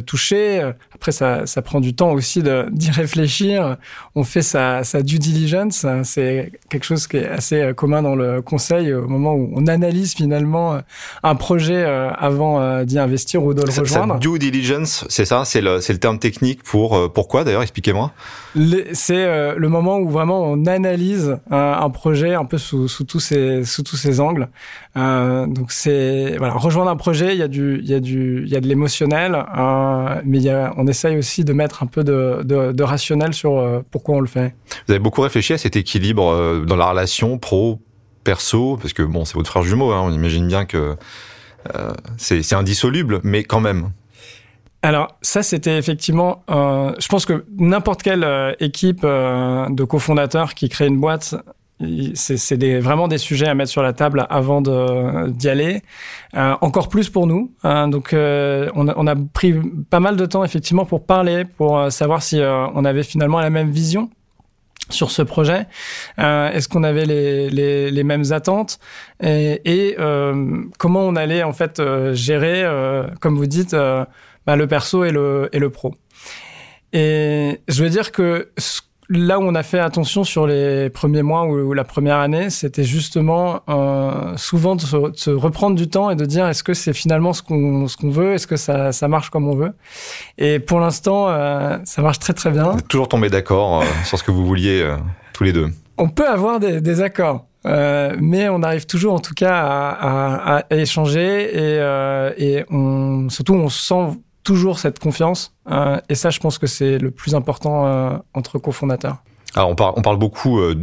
touché. 0.05 0.71
Après, 0.99 1.13
ça, 1.13 1.45
ça, 1.45 1.61
prend 1.61 1.79
du 1.79 1.95
temps 1.95 2.11
aussi 2.11 2.43
d'y 2.71 2.91
réfléchir. 2.91 3.77
On 4.15 4.25
fait 4.25 4.41
sa, 4.41 4.83
sa 4.83 5.01
due 5.01 5.17
diligence. 5.17 5.85
C'est 6.03 6.51
quelque 6.69 6.83
chose 6.83 7.07
qui 7.07 7.15
est 7.15 7.25
assez 7.25 7.61
euh, 7.61 7.73
commun 7.73 8.01
dans 8.01 8.15
le 8.15 8.41
conseil 8.41 8.93
au 8.93 9.07
moment 9.07 9.33
où 9.33 9.49
on 9.55 9.67
analyse 9.67 10.13
finalement 10.13 10.73
euh, 10.73 10.79
un 11.23 11.35
projet 11.35 11.85
euh, 11.85 12.11
avant 12.11 12.83
d'y 12.83 12.99
investir 12.99 13.43
ou 13.45 13.53
de 13.53 13.61
le 13.61 13.69
rejoindre. 13.69 14.15
Sa 14.15 14.19
due 14.19 14.39
diligence, 14.39 15.05
c'est 15.07 15.23
ça? 15.23 15.45
C'est 15.45 15.61
le, 15.61 15.77
le 15.77 15.97
terme 15.97 16.19
technique 16.19 16.63
pour 16.63 17.13
pourquoi 17.13 17.45
d'ailleurs? 17.45 17.61
Expliquez-moi. 17.61 18.11
C'est 18.91 19.55
le 19.55 19.69
moment 19.69 19.99
où 19.99 20.09
vraiment 20.09 20.43
on 20.43 20.65
analyse 20.65 21.37
un 21.49 21.89
projet 21.91 22.33
un 22.33 22.45
peu 22.45 22.57
sous, 22.57 22.89
sous 22.89 23.05
tous 23.05 23.21
ces 23.21 23.63
sous 23.63 23.83
tous 23.83 23.95
ces 23.95 24.19
angles. 24.19 24.49
Donc 24.95 25.71
c'est 25.71 26.35
voilà 26.37 26.53
rejoindre 26.53 26.89
un 26.89 26.95
projet, 26.95 27.33
il 27.33 27.39
y 27.39 27.43
a 27.43 27.47
du 27.47 27.79
il 27.81 27.89
y 27.89 27.93
a 27.93 27.99
du 27.99 28.43
il 28.45 28.49
y 28.49 28.55
a 28.55 28.59
de 28.59 28.67
l'émotionnel, 28.67 29.45
mais 30.25 30.37
il 30.37 30.43
y 30.43 30.49
a 30.49 30.73
on 30.77 30.87
essaye 30.87 31.17
aussi 31.17 31.43
de 31.43 31.53
mettre 31.53 31.83
un 31.83 31.85
peu 31.85 32.03
de, 32.03 32.41
de, 32.43 32.83
rationnel 32.83 33.33
sur 33.33 33.57
euh, 33.57 33.81
pourquoi 33.91 34.15
on 34.15 34.19
le 34.19 34.27
fait. 34.27 34.55
Vous 34.87 34.93
avez 34.93 34.99
beaucoup 34.99 35.21
réfléchi 35.21 35.53
à 35.53 35.57
cet 35.57 35.75
équilibre 35.75 36.31
euh, 36.31 36.65
dans 36.65 36.75
la 36.75 36.89
relation 36.89 37.37
pro 37.37 37.79
perso? 38.23 38.77
Parce 38.77 38.93
que 38.93 39.03
bon 39.03 39.25
c'est 39.25 39.35
votre 39.35 39.49
frère 39.49 39.63
jumeau 39.63 39.91
hein, 39.91 40.01
on 40.03 40.11
imagine 40.11 40.47
bien 40.47 40.65
que 40.65 40.95
euh, 41.75 41.93
c'est 42.17 42.53
indissoluble 42.53 43.21
mais 43.23 43.43
quand 43.43 43.61
même 43.61 43.91
alors 44.81 45.17
ça, 45.21 45.43
c'était 45.43 45.77
effectivement, 45.77 46.41
je 46.47 47.07
pense 47.09 47.25
que 47.25 47.43
n'importe 47.57 48.01
quelle 48.01 48.55
équipe 48.61 49.01
de 49.01 49.83
cofondateurs 49.83 50.53
qui 50.53 50.69
crée 50.69 50.87
une 50.87 51.01
boîte 51.01 51.35
c'est 52.13 52.79
vraiment 52.79 53.07
des 53.07 53.17
sujets 53.17 53.47
à 53.47 53.55
mettre 53.55 53.71
sur 53.71 53.81
la 53.81 53.93
table 53.93 54.27
avant 54.29 54.61
d'y 54.61 55.49
aller. 55.49 55.81
Euh, 56.35 56.55
encore 56.61 56.89
plus 56.89 57.09
pour 57.09 57.25
nous. 57.25 57.53
Hein, 57.63 57.87
donc, 57.87 58.13
euh, 58.13 58.69
on, 58.75 58.87
a, 58.87 58.93
on, 58.97 59.07
a, 59.07 59.15
pris 59.15 59.55
pas 59.89 59.99
mal 59.99 60.15
de 60.17 60.25
temps 60.25 60.43
effectivement 60.43 60.85
pour 60.85 61.05
parler, 61.05 61.45
pour 61.45 61.77
euh, 61.77 61.89
savoir 61.89 62.21
si 62.21 62.39
euh, 62.39 62.67
on 62.75 62.83
avait 62.83 63.03
finalement 63.03 63.39
la 63.39 63.49
même 63.49 63.71
vision 63.71 64.09
sur 64.89 65.11
ce 65.11 65.21
projet. 65.21 65.67
Est-ce 66.17 66.67
qu'on 66.67 66.83
avait 66.83 67.05
les, 67.05 67.49
les, 67.51 67.91
les, 67.91 68.03
mêmes 68.03 68.31
attentes? 68.31 68.79
Et, 69.21 69.61
et 69.63 69.95
comment 70.79 71.01
on 71.01 71.15
allait 71.15 71.43
en 71.43 71.53
fait 71.53 71.79
gérer, 72.13 72.65
comme 73.19 73.37
vous 73.37 73.45
dites, 73.45 73.75
bah, 73.75 74.55
le 74.55 74.65
perso 74.65 75.03
et 75.03 75.11
le, 75.11 75.47
et 75.53 75.59
le 75.59 75.69
pro? 75.69 75.93
Et 76.91 77.61
je 77.67 77.83
veux 77.83 77.91
dire 77.91 78.11
que 78.11 78.49
ce 78.57 78.81
là 79.09 79.39
où 79.39 79.43
on 79.43 79.55
a 79.55 79.63
fait 79.63 79.79
attention 79.79 80.23
sur 80.23 80.45
les 80.45 80.89
premiers 80.89 81.23
mois 81.23 81.45
ou, 81.45 81.73
la 81.73 81.83
première 81.83 82.17
année, 82.17 82.49
c'était 82.49 82.83
justement 82.83 83.61
euh, 83.67 84.37
souvent 84.37 84.75
de 84.75 84.81
se, 84.81 85.29
reprendre 85.29 85.75
du 85.75 85.89
temps 85.89 86.09
et 86.11 86.15
de 86.15 86.25
dire 86.25 86.47
est-ce 86.47 86.63
que 86.63 86.73
c'est 86.73 86.93
finalement 86.93 87.33
ce 87.33 87.41
qu'on 87.41 87.87
ce 87.87 87.97
qu'on 87.97 88.11
veut, 88.11 88.33
est-ce 88.33 88.47
que 88.47 88.55
ça, 88.55 88.91
ça 88.91 89.07
marche 89.07 89.29
comme 89.29 89.47
on 89.47 89.55
veut? 89.55 89.73
Et 90.37 90.59
pour 90.59 90.79
l'instant, 90.79 91.27
euh, 91.29 91.77
ça 91.85 92.01
marche 92.01 92.19
très 92.19 92.33
très 92.33 92.51
bien. 92.51 92.71
Vous 92.71 92.79
êtes 92.79 92.87
toujours 92.87 93.07
tombé 93.07 93.29
d'accord 93.29 93.81
euh, 93.81 93.85
sur 94.05 94.17
ce 94.17 94.23
que 94.23 94.31
vous 94.31 94.45
vouliez 94.45 94.87
tous 95.33 95.43
les 95.43 95.53
deux? 95.53 95.69
On 95.97 96.09
peut 96.09 96.27
avoir 96.27 96.59
des, 96.59 96.79
des 96.79 97.01
accords. 97.01 97.45
Euh, 97.65 98.15
mais 98.21 98.47
on 98.47 98.63
arrive 98.63 98.85
toujours 98.85 99.13
en 99.13 99.19
tout 99.19 99.33
cas 99.33 99.53
à, 99.53 100.55
à, 100.55 100.57
à 100.59 100.75
échanger 100.75 101.49
et, 101.53 101.75
et 102.37 102.65
on, 102.69 103.27
surtout 103.27 103.53
on 103.53 103.67
sent 103.67 104.17
toujours 104.49 104.79
cette 104.79 104.97
confiance. 104.97 105.53
Euh, 105.69 105.99
et 106.09 106.15
ça, 106.15 106.31
je 106.31 106.39
pense 106.39 106.57
que 106.57 106.65
c'est 106.65 106.97
le 106.97 107.11
plus 107.11 107.35
important 107.35 107.85
euh, 107.85 108.17
entre 108.33 108.57
cofondateurs. 108.57 109.17
Alors, 109.53 109.69
on, 109.69 109.75
parle, 109.75 109.93
on 109.95 110.01
parle 110.01 110.17
beaucoup 110.17 110.59
euh, 110.59 110.73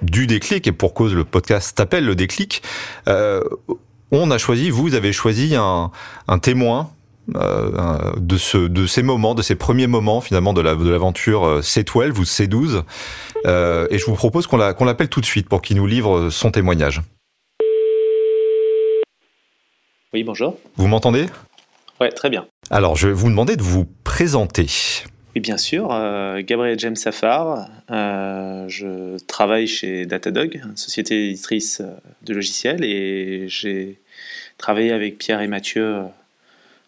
du 0.00 0.26
déclic, 0.26 0.66
et 0.66 0.72
pour 0.72 0.94
cause, 0.94 1.12
le 1.12 1.24
podcast 1.26 1.76
s'appelle 1.76 2.06
le 2.06 2.14
déclic. 2.14 2.62
on 3.06 4.30
a 4.30 4.38
choisi, 4.38 4.70
vous 4.70 4.94
avez 4.94 5.12
choisi 5.12 5.54
un, 5.54 5.90
un 6.26 6.38
témoin 6.38 6.88
de, 7.28 8.36
ce, 8.38 8.56
de 8.56 8.86
ces 8.86 9.02
moments, 9.02 9.34
de 9.34 9.42
ces 9.42 9.56
premiers 9.56 9.86
moments 9.86 10.22
finalement 10.22 10.54
de 10.54 10.62
l'aventure 10.62 11.46
la, 11.46 11.56
de 11.56 11.62
C12 11.62 12.18
ou 12.18 12.24
C12. 12.24 12.82
et 13.90 13.98
je 13.98 14.04
vous 14.06 14.14
propose 14.14 14.46
qu'on 14.46 14.56
l'appelle 14.56 15.08
tout 15.08 15.20
de 15.20 15.26
suite 15.26 15.48
pour 15.48 15.60
qu'il 15.62 15.76
nous 15.76 15.86
livre 15.86 16.30
son 16.30 16.50
témoignage. 16.50 17.02
Oui, 20.12 20.24
bonjour. 20.24 20.58
Vous 20.76 20.88
m'entendez? 20.88 21.26
Ouais, 22.00 22.10
très 22.10 22.28
bien. 22.28 22.46
Alors, 22.74 22.96
je 22.96 23.08
vais 23.08 23.12
vous 23.12 23.28
demander 23.28 23.56
de 23.56 23.62
vous 23.62 23.84
présenter. 24.02 24.66
Et 25.34 25.40
bien 25.40 25.58
sûr, 25.58 25.88
euh, 25.92 26.40
Gabriel 26.42 26.78
James 26.78 26.96
Safar, 26.96 27.68
euh, 27.90 28.64
je 28.66 29.22
travaille 29.26 29.66
chez 29.66 30.06
Datadog, 30.06 30.58
une 30.64 30.78
société 30.78 31.28
éditrice 31.28 31.82
euh, 31.82 31.92
de 32.22 32.32
logiciels, 32.32 32.82
et 32.82 33.44
j'ai 33.46 34.00
travaillé 34.56 34.90
avec 34.90 35.18
Pierre 35.18 35.42
et 35.42 35.48
Mathieu 35.48 35.98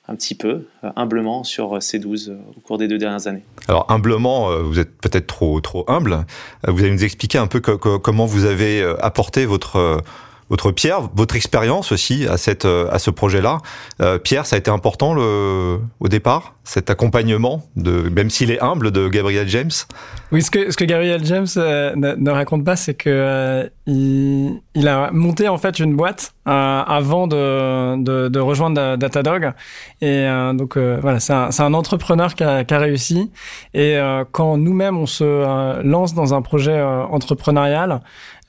un 0.09 0.15
petit 0.17 0.35
peu, 0.35 0.65
humblement, 0.97 1.45
sur 1.45 1.77
C12 1.77 2.33
au 2.57 2.61
cours 2.61 2.79
des 2.79 2.89
deux 2.89 2.99
dernières 2.99 3.27
années. 3.27 3.43
Alors, 3.69 3.85
humblement, 3.91 4.57
vous 4.63 4.79
êtes 4.79 4.97
peut-être 4.97 5.27
trop, 5.27 5.61
trop 5.61 5.85
humble. 5.87 6.25
Vous 6.67 6.83
allez 6.83 6.93
nous 6.93 7.05
expliquer 7.05 7.37
un 7.37 7.47
peu 7.47 7.61
comment 7.61 8.25
vous 8.25 8.47
avez 8.47 8.83
apporté 9.01 9.45
votre 9.47 10.03
votre 10.51 10.73
Pierre, 10.73 11.09
votre 11.15 11.37
expérience 11.37 11.93
aussi 11.93 12.27
à 12.27 12.37
cette 12.37 12.65
à 12.65 12.99
ce 12.99 13.11
projet-là. 13.11 13.59
Euh, 14.01 14.19
Pierre, 14.19 14.47
ça 14.47 14.57
a 14.57 14.59
été 14.59 14.71
important 14.71 15.17
au 15.17 16.09
départ, 16.09 16.55
cet 16.65 16.91
accompagnement 16.91 17.63
de 17.77 18.09
même 18.09 18.31
s'il 18.31 18.51
est 18.51 18.61
humble 18.61 18.91
de 18.91 19.09
Gabriel 19.09 19.49
James? 19.49 19.71
Oui, 20.33 20.43
ce 20.43 20.51
que 20.51 20.71
ce 20.71 20.77
que 20.77 20.85
Gabriel 20.85 21.25
James 21.25 21.47
euh, 21.57 21.95
ne, 21.97 22.31
raconte 22.31 22.65
pas, 22.65 22.77
c'est 22.77 22.95
que 22.95 23.11
euh, 23.11 23.69
il, 23.87 24.89
a 24.89 25.11
monté 25.13 25.49
en 25.49 25.59
fait 25.59 25.79
une 25.79 25.95
boîte 25.95 26.35
avant 26.47 27.27
de, 27.27 28.29
de, 28.29 28.41
rejoindre 28.41 28.97
Datadog 28.97 29.53
et 30.03 30.27
donc 30.55 30.77
voilà, 30.77 31.21
c'est 31.21 31.33
un, 31.33 31.75
entrepreneur 31.75 32.35
qui 32.35 32.45
a 32.45 32.79
réussi 32.79 33.31
et 33.73 33.99
quand 34.33 34.59
nous-mêmes 34.59 34.99
on 34.99 35.07
se 35.07 35.83
lance 35.83 36.15
dans 36.15 36.35
un 36.35 36.43
projet 36.43 36.83
entrepreneurial 36.83 38.01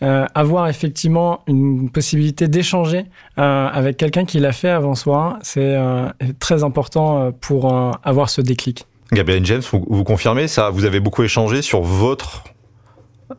euh, 0.01 0.25
avoir 0.35 0.67
effectivement 0.67 1.41
une 1.47 1.89
possibilité 1.89 2.49
d'échanger 2.49 3.05
euh, 3.37 3.67
avec 3.67 3.95
quelqu'un 3.95 4.25
qui 4.25 4.39
l'a 4.39 4.51
fait 4.51 4.69
avant 4.69 4.93
soi, 4.93 5.39
c'est 5.41 5.61
euh, 5.77 6.09
très 6.39 6.65
important 6.65 7.31
pour 7.39 7.73
avoir 8.03 8.29
ce 8.29 8.41
déclic. 8.41 8.85
Gabriel 9.13 9.45
James, 9.45 9.61
vous, 9.71 9.85
vous, 9.87 10.03
confirmez 10.03 10.49
ça? 10.49 10.69
Vous 10.69 10.83
avez 10.83 10.99
beaucoup 10.99 11.23
échangé 11.23 11.61
sur 11.61 11.81
votre 11.81 12.43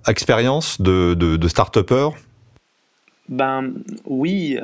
expérience 0.09 0.81
de, 0.81 1.13
de, 1.13 1.37
de 1.37 1.49
start-upper? 1.49 2.09
Ben 3.29 3.73
oui, 4.07 4.57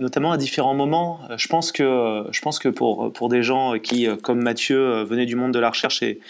notamment 0.00 0.30
à 0.30 0.38
différents 0.38 0.74
moments. 0.74 1.18
Je 1.36 1.48
pense 1.48 1.72
que 1.72 2.24
je 2.30 2.40
pense 2.40 2.60
que 2.60 2.68
pour 2.68 3.12
pour 3.12 3.28
des 3.28 3.42
gens 3.42 3.72
qui, 3.82 4.06
comme 4.22 4.40
Mathieu, 4.40 5.02
venaient 5.02 5.26
du 5.26 5.34
monde 5.34 5.52
de 5.52 5.58
la 5.58 5.70
recherche 5.70 6.00
et 6.04 6.20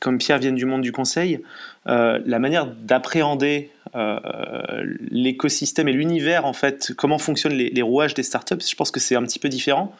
comme 0.00 0.16
Pierre 0.16 0.38
viennent 0.38 0.54
du 0.54 0.64
monde 0.64 0.80
du 0.80 0.90
conseil, 0.90 1.42
la 1.84 2.38
manière 2.38 2.66
d'appréhender 2.66 3.70
euh, 3.70 3.73
l'écosystème 5.10 5.88
et 5.88 5.92
l'univers, 5.92 6.46
en 6.46 6.52
fait, 6.52 6.92
comment 6.96 7.18
fonctionnent 7.18 7.54
les, 7.54 7.82
rouages 7.82 8.14
des 8.14 8.22
startups, 8.22 8.56
je 8.68 8.74
pense 8.74 8.90
que 8.90 9.00
c'est 9.00 9.14
un 9.14 9.22
petit 9.22 9.38
peu 9.38 9.48
différent. 9.48 9.94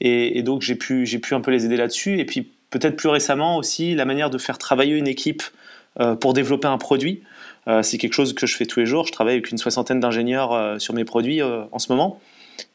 Et, 0.00 0.42
donc, 0.42 0.62
j'ai 0.62 0.74
pu, 0.74 1.06
j'ai 1.06 1.18
pu 1.18 1.34
un 1.34 1.40
peu 1.40 1.50
les 1.50 1.64
aider 1.66 1.76
là-dessus. 1.76 2.18
Et 2.18 2.24
puis, 2.24 2.48
peut-être 2.70 2.96
plus 2.96 3.08
récemment 3.08 3.56
aussi, 3.56 3.94
la 3.94 4.04
manière 4.04 4.30
de 4.30 4.38
faire 4.38 4.58
travailler 4.58 4.96
une 4.96 5.06
équipe 5.06 5.42
euh, 6.00 6.14
pour 6.14 6.32
développer 6.32 6.68
un 6.68 6.78
produit. 6.78 7.22
Euh, 7.68 7.82
c'est 7.82 7.98
quelque 7.98 8.14
chose 8.14 8.34
que 8.34 8.46
je 8.46 8.56
fais 8.56 8.66
tous 8.66 8.80
les 8.80 8.86
jours. 8.86 9.06
Je 9.06 9.12
travaille 9.12 9.34
avec 9.34 9.50
une 9.50 9.58
soixantaine 9.58 10.00
d'ingénieurs 10.00 10.80
sur 10.80 10.94
mes 10.94 11.04
produits 11.04 11.42
en 11.42 11.78
ce 11.78 11.92
moment. 11.92 12.20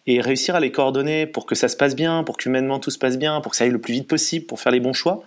Et 0.08 0.22
réussir 0.22 0.56
à 0.56 0.60
les 0.60 0.72
coordonner 0.72 1.26
pour 1.26 1.46
que 1.46 1.56
ça 1.56 1.68
se 1.68 1.78
passe 1.78 1.96
bien, 1.96 2.24
pour 2.24 2.38
qu'humainement 2.38 2.80
tout 2.80 2.90
se 2.90 2.98
passe 2.98 3.18
bien, 3.18 3.42
pour 3.42 3.52
que 3.52 3.58
ça 3.58 3.64
aille 3.64 3.70
le 3.70 3.80
plus 3.80 3.94
vite 3.94 4.08
possible, 4.08 4.46
pour 4.46 4.60
faire 4.60 4.72
les 4.72 4.80
bons 4.80 4.94
choix, 4.94 5.24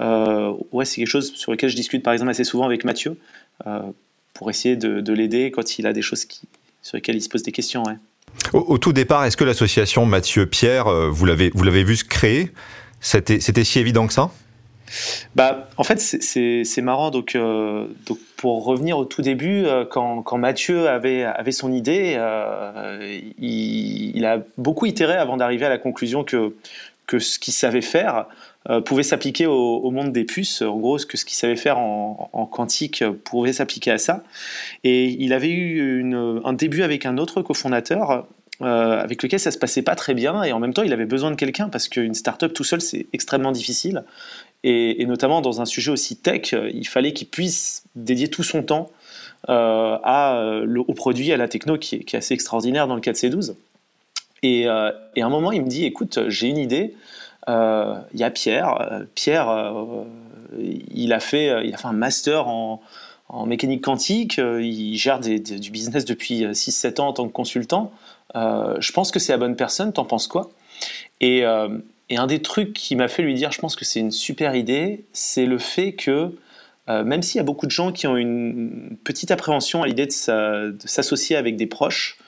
ouais, 0.00 0.84
c'est 0.84 0.96
quelque 0.96 1.06
chose 1.06 1.32
sur 1.34 1.52
lequel 1.52 1.70
je 1.70 1.76
discute 1.76 2.02
par 2.02 2.12
exemple 2.12 2.30
assez 2.30 2.44
souvent 2.44 2.64
avec 2.64 2.84
Mathieu, 2.84 3.16
pour 4.34 4.50
essayer 4.50 4.76
de, 4.76 5.12
l'aider 5.12 5.50
quand 5.50 5.78
il 5.78 5.86
a 5.86 5.92
des 5.92 6.02
choses 6.02 6.24
qui, 6.24 6.42
sur 6.82 6.96
lesquelles 6.96 7.16
il 7.16 7.22
se 7.22 7.28
pose 7.28 7.42
des 7.42 7.52
questions. 7.52 7.84
Au, 8.52 8.78
tout 8.78 8.92
départ, 8.92 9.24
est-ce 9.24 9.36
que 9.36 9.44
l'association 9.44 10.04
Mathieu 10.06 10.46
Pierre, 10.46 10.88
euh, 10.88 11.08
vous 11.08 11.24
l'avez 11.24 11.50
vous 11.54 11.62
l'avez 11.62 11.84
vu 11.84 11.96
se 11.96 12.04
créer? 12.04 12.52
C'était 13.00 13.40
c'était 13.40 13.64
si 13.64 13.78
évident 13.78 14.06
que 14.06 14.12
ça? 14.12 14.30
Bah, 15.34 15.68
en 15.76 15.82
fait, 15.82 15.98
c'est 15.98 16.82
marrant. 16.82 17.10
Donc, 17.10 17.34
euh, 17.34 17.86
donc, 18.06 18.18
pour 18.36 18.64
revenir 18.64 18.98
au 18.98 19.04
tout 19.04 19.22
début, 19.22 19.64
euh, 19.64 19.84
quand, 19.84 20.22
quand, 20.22 20.36
Mathieu 20.36 20.88
avait, 20.88 21.24
avait 21.24 21.52
son 21.52 21.72
idée, 21.72 22.20
il, 23.38 24.16
il, 24.16 24.24
a 24.24 24.38
beaucoup 24.58 24.86
itéré 24.86 25.14
avant 25.14 25.36
d'arriver 25.36 25.64
à 25.64 25.70
la 25.70 25.78
conclusion 25.78 26.22
que, 26.22 26.54
que 27.06 27.18
ce 27.18 27.38
qu'il 27.38 27.54
savait 27.54 27.80
faire 27.80 28.26
euh, 28.70 28.80
pouvait 28.80 29.02
s'appliquer 29.02 29.46
au, 29.46 29.90
monde 29.90 30.12
des 30.12 30.24
puces. 30.24 30.62
En 30.62 30.78
gros, 30.78 30.98
ce 30.98 31.04
que 31.04 31.18
ce 31.18 31.24
qu'il 31.24 31.36
savait 31.36 31.56
faire 31.56 31.78
en, 31.78 32.48
quantique 32.50 33.04
pouvait 33.24 33.52
s'appliquer 33.52 33.90
à 33.90 33.98
ça. 33.98 34.24
Et 34.84 35.06
il 35.06 35.32
avait 35.32 35.50
eu 35.50 36.14
un 36.44 36.52
début 36.52 36.82
avec 36.82 37.04
un 37.04 37.18
autre 37.18 37.42
cofondateur 37.42 38.26
euh, 38.62 39.00
avec 39.00 39.22
lequel 39.22 39.40
ça 39.40 39.50
se 39.50 39.58
passait 39.58 39.82
pas 39.82 39.96
très 39.96 40.14
bien 40.14 40.44
et 40.44 40.52
en 40.52 40.60
même 40.60 40.72
temps 40.72 40.84
il 40.84 40.92
avait 40.92 41.06
besoin 41.06 41.32
de 41.32 41.34
quelqu'un 41.34 41.68
parce 41.68 41.88
qu'une 41.88 42.14
startup 42.14 42.52
tout 42.52 42.62
seul 42.62 42.80
c'est 42.80 43.06
extrêmement 43.12 43.50
difficile 43.50 44.04
et, 44.62 45.04
notamment 45.06 45.40
dans 45.40 45.60
un 45.60 45.64
sujet 45.64 45.90
aussi 45.90 46.14
tech 46.14 46.54
il 46.72 46.86
fallait 46.86 47.12
qu'il 47.12 47.26
puisse 47.26 47.82
dédier 47.96 48.28
tout 48.28 48.44
son 48.44 48.62
temps 48.62 48.92
euh, 49.48 49.98
à, 50.04 50.62
au 50.86 50.94
produit 50.94 51.32
à 51.32 51.36
la 51.36 51.48
techno 51.48 51.78
qui 51.78 51.96
est, 51.96 52.14
assez 52.14 52.32
extraordinaire 52.32 52.86
dans 52.86 52.94
le 52.94 53.00
cas 53.00 53.10
de 53.10 53.16
C12 53.16 53.56
et, 54.44 54.60
et 54.60 54.68
à 54.68 54.94
un 55.16 55.28
moment 55.28 55.50
il 55.50 55.62
me 55.62 55.68
dit 55.68 55.84
écoute 55.84 56.20
j'ai 56.28 56.46
une 56.46 56.58
idée 56.58 56.94
euh, 56.94 57.23
il 57.48 58.20
y 58.20 58.24
a 58.24 58.30
Pierre. 58.30 58.80
Euh, 58.80 59.04
Pierre, 59.14 59.48
euh, 59.48 60.04
il, 60.58 61.12
a 61.12 61.20
fait, 61.20 61.66
il 61.66 61.74
a 61.74 61.78
fait 61.78 61.86
un 61.86 61.92
master 61.92 62.48
en, 62.48 62.80
mécanique 63.46 63.82
quantique. 63.82 64.38
il 64.38 64.96
gère 64.96 65.18
du 65.18 65.70
business 65.70 66.04
depuis 66.04 66.44
6-7 66.44 67.00
ans 67.00 67.08
en 67.08 67.12
tant 67.12 67.26
que 67.26 67.32
consultant. 67.32 67.90
je 68.34 68.92
pense 68.92 69.10
que 69.10 69.18
c'est 69.18 69.32
la 69.32 69.38
bonne 69.38 69.56
personne. 69.56 69.92
T'en 69.92 70.04
penses 70.04 70.28
quoi? 70.28 70.50
Et, 71.20 71.42
un 71.44 72.26
des 72.28 72.42
trucs 72.42 72.74
qui 72.74 72.94
m'a 72.94 73.08
fait 73.08 73.22
lui 73.22 73.34
dire, 73.34 73.50
je 73.50 73.58
pense 73.58 73.74
que 73.74 73.84
c'est 73.84 73.98
une 73.98 74.12
super 74.12 74.54
idée, 74.54 75.04
c'est 75.12 75.46
le 75.46 75.58
fait 75.58 75.94
que 75.94 76.36
même 76.86 77.22
s'il 77.22 77.38
y 77.38 77.40
a 77.40 77.44
beaucoup 77.44 77.66
de 77.66 77.72
gens 77.72 77.90
qui 77.90 78.06
ont 78.06 78.16
une 78.16 78.96
petite 79.02 79.32
appréhension 79.32 79.82
à 79.82 79.88
l'idée 79.88 80.06
de 80.06 80.76
s'associer 80.84 81.34
avec 81.34 81.56
des 81.56 81.66
proches, 81.66 82.18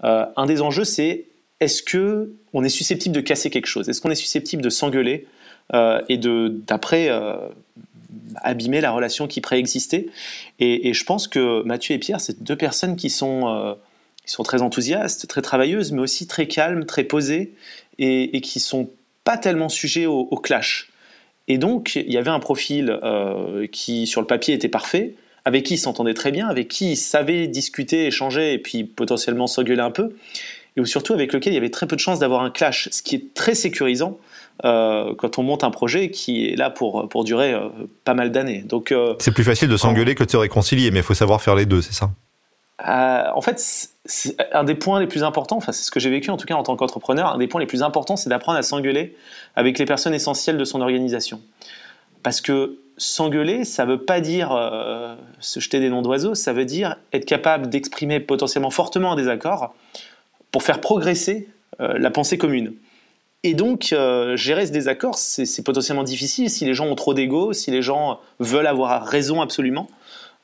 un 0.00 0.46
des 0.46 0.62
enjeux, 0.62 0.84
c'est 0.84 1.26
est-ce 1.60 1.82
que 1.82 2.32
on 2.52 2.64
est 2.64 2.68
susceptible 2.68 3.14
de 3.14 3.20
casser 3.20 3.50
quelque 3.50 3.66
chose? 3.66 3.88
Est-ce 3.88 4.00
qu'on 4.00 4.10
est 4.10 4.16
susceptible 4.16 4.62
de 4.62 4.70
s'engueuler 4.70 5.26
euh, 5.72 6.02
et 6.08 6.18
de 6.18 6.48
d'après 6.66 7.08
euh, 7.08 7.36
abîmer 8.36 8.80
la 8.80 8.90
relation 8.90 9.26
qui 9.26 9.40
préexistait? 9.40 10.06
Et, 10.58 10.92
je 10.92 11.04
pense 11.04 11.28
que 11.28 11.62
Mathieu 11.62 11.94
et 11.94 11.98
Pierre, 11.98 12.20
c'est 12.20 12.42
deux 12.42 12.56
personnes 12.56 12.96
qui 12.96 13.10
sont 13.10 13.48
euh, 13.48 13.74
sont 14.26 14.42
très 14.42 14.62
enthousiastes, 14.62 15.26
très 15.28 15.42
travailleuses, 15.42 15.92
mais 15.92 16.00
aussi 16.00 16.26
très 16.26 16.48
calmes, 16.48 16.86
très 16.86 17.04
posées 17.04 17.52
et, 17.98 18.36
et 18.36 18.40
qui 18.40 18.58
sont 18.58 18.90
pas 19.22 19.36
tellement 19.36 19.68
sujets 19.68 20.06
au, 20.06 20.24
clash. 20.36 20.90
Et 21.46 21.58
donc, 21.58 21.96
il 21.96 22.10
y 22.10 22.16
avait 22.16 22.30
un 22.30 22.40
profil 22.40 22.98
qui, 23.70 24.06
sur 24.06 24.22
le 24.22 24.26
papier, 24.26 24.54
était 24.54 24.68
parfait, 24.68 25.14
avec 25.44 25.64
qui 25.64 25.74
ils 25.74 25.78
s'entendaient 25.78 26.14
très 26.14 26.30
bien, 26.30 26.48
avec 26.48 26.68
qui 26.68 26.92
ils 26.92 26.96
savaient 26.96 27.46
discuter, 27.46 28.06
échanger 28.06 28.54
et 28.54 28.58
puis 28.58 28.84
potentiellement 28.84 29.46
s'engueuler 29.46 29.82
un 29.82 29.90
peu 29.90 30.14
et 30.76 30.84
surtout 30.84 31.12
avec 31.12 31.32
lequel 31.32 31.52
il 31.52 31.56
y 31.56 31.58
avait 31.58 31.70
très 31.70 31.86
peu 31.86 31.96
de 31.96 32.00
chances 32.00 32.18
d'avoir 32.18 32.42
un 32.42 32.50
clash, 32.50 32.88
ce 32.90 33.02
qui 33.02 33.14
est 33.14 33.34
très 33.34 33.54
sécurisant 33.54 34.18
euh, 34.64 35.14
quand 35.16 35.38
on 35.38 35.42
monte 35.42 35.64
un 35.64 35.70
projet 35.70 36.10
qui 36.10 36.48
est 36.48 36.56
là 36.56 36.70
pour, 36.70 37.08
pour 37.08 37.24
durer 37.24 37.52
euh, 37.52 37.68
pas 38.04 38.14
mal 38.14 38.32
d'années. 38.32 38.62
Donc 38.62 38.92
euh, 38.92 39.14
c'est 39.18 39.32
plus 39.32 39.44
facile 39.44 39.68
de 39.68 39.76
s'engueuler 39.76 40.14
que 40.14 40.24
de 40.24 40.30
se 40.30 40.36
réconcilier, 40.36 40.90
mais 40.90 41.00
il 41.00 41.04
faut 41.04 41.14
savoir 41.14 41.42
faire 41.42 41.54
les 41.54 41.66
deux, 41.66 41.82
c'est 41.82 41.94
ça? 41.94 42.10
En 42.86 43.40
fait, 43.40 43.88
un 44.52 44.64
des 44.64 44.74
points 44.74 44.98
les 45.00 45.06
plus 45.06 45.22
importants, 45.22 45.56
enfin 45.56 45.72
c'est 45.72 45.84
ce 45.84 45.90
que 45.92 46.00
j'ai 46.00 46.10
vécu 46.10 46.30
en 46.30 46.36
tout 46.36 46.46
cas 46.46 46.54
en 46.54 46.64
tant 46.64 46.76
qu'entrepreneur, 46.76 47.32
un 47.32 47.38
des 47.38 47.46
points 47.46 47.60
les 47.60 47.66
plus 47.66 47.82
importants, 47.82 48.16
c'est 48.16 48.28
d'apprendre 48.28 48.58
à 48.58 48.62
s'engueuler 48.62 49.16
avec 49.54 49.78
les 49.78 49.84
personnes 49.84 50.12
essentielles 50.12 50.58
de 50.58 50.64
son 50.64 50.80
organisation. 50.80 51.40
Parce 52.24 52.40
que 52.40 52.78
s'engueuler, 52.96 53.64
ça 53.64 53.86
ne 53.86 53.92
veut 53.92 54.02
pas 54.02 54.20
dire 54.20 54.50
se 55.38 55.60
jeter 55.60 55.78
des 55.78 55.88
noms 55.88 56.02
d'oiseaux, 56.02 56.34
ça 56.34 56.52
veut 56.52 56.64
dire 56.64 56.96
être 57.12 57.26
capable 57.26 57.68
d'exprimer 57.68 58.18
potentiellement 58.18 58.70
fortement 58.70 59.12
un 59.12 59.16
désaccord 59.16 59.72
pour 60.54 60.62
faire 60.62 60.80
progresser 60.80 61.48
euh, 61.80 61.98
la 61.98 62.12
pensée 62.12 62.38
commune. 62.38 62.74
Et 63.42 63.54
donc, 63.54 63.92
euh, 63.92 64.36
gérer 64.36 64.64
ce 64.64 64.70
désaccord, 64.70 65.18
c'est 65.18 65.64
potentiellement 65.64 66.04
difficile 66.04 66.48
si 66.48 66.64
les 66.64 66.74
gens 66.74 66.86
ont 66.86 66.94
trop 66.94 67.12
d'ego, 67.12 67.52
si 67.52 67.72
les 67.72 67.82
gens 67.82 68.20
veulent 68.38 68.68
avoir 68.68 69.04
raison 69.04 69.40
absolument. 69.40 69.88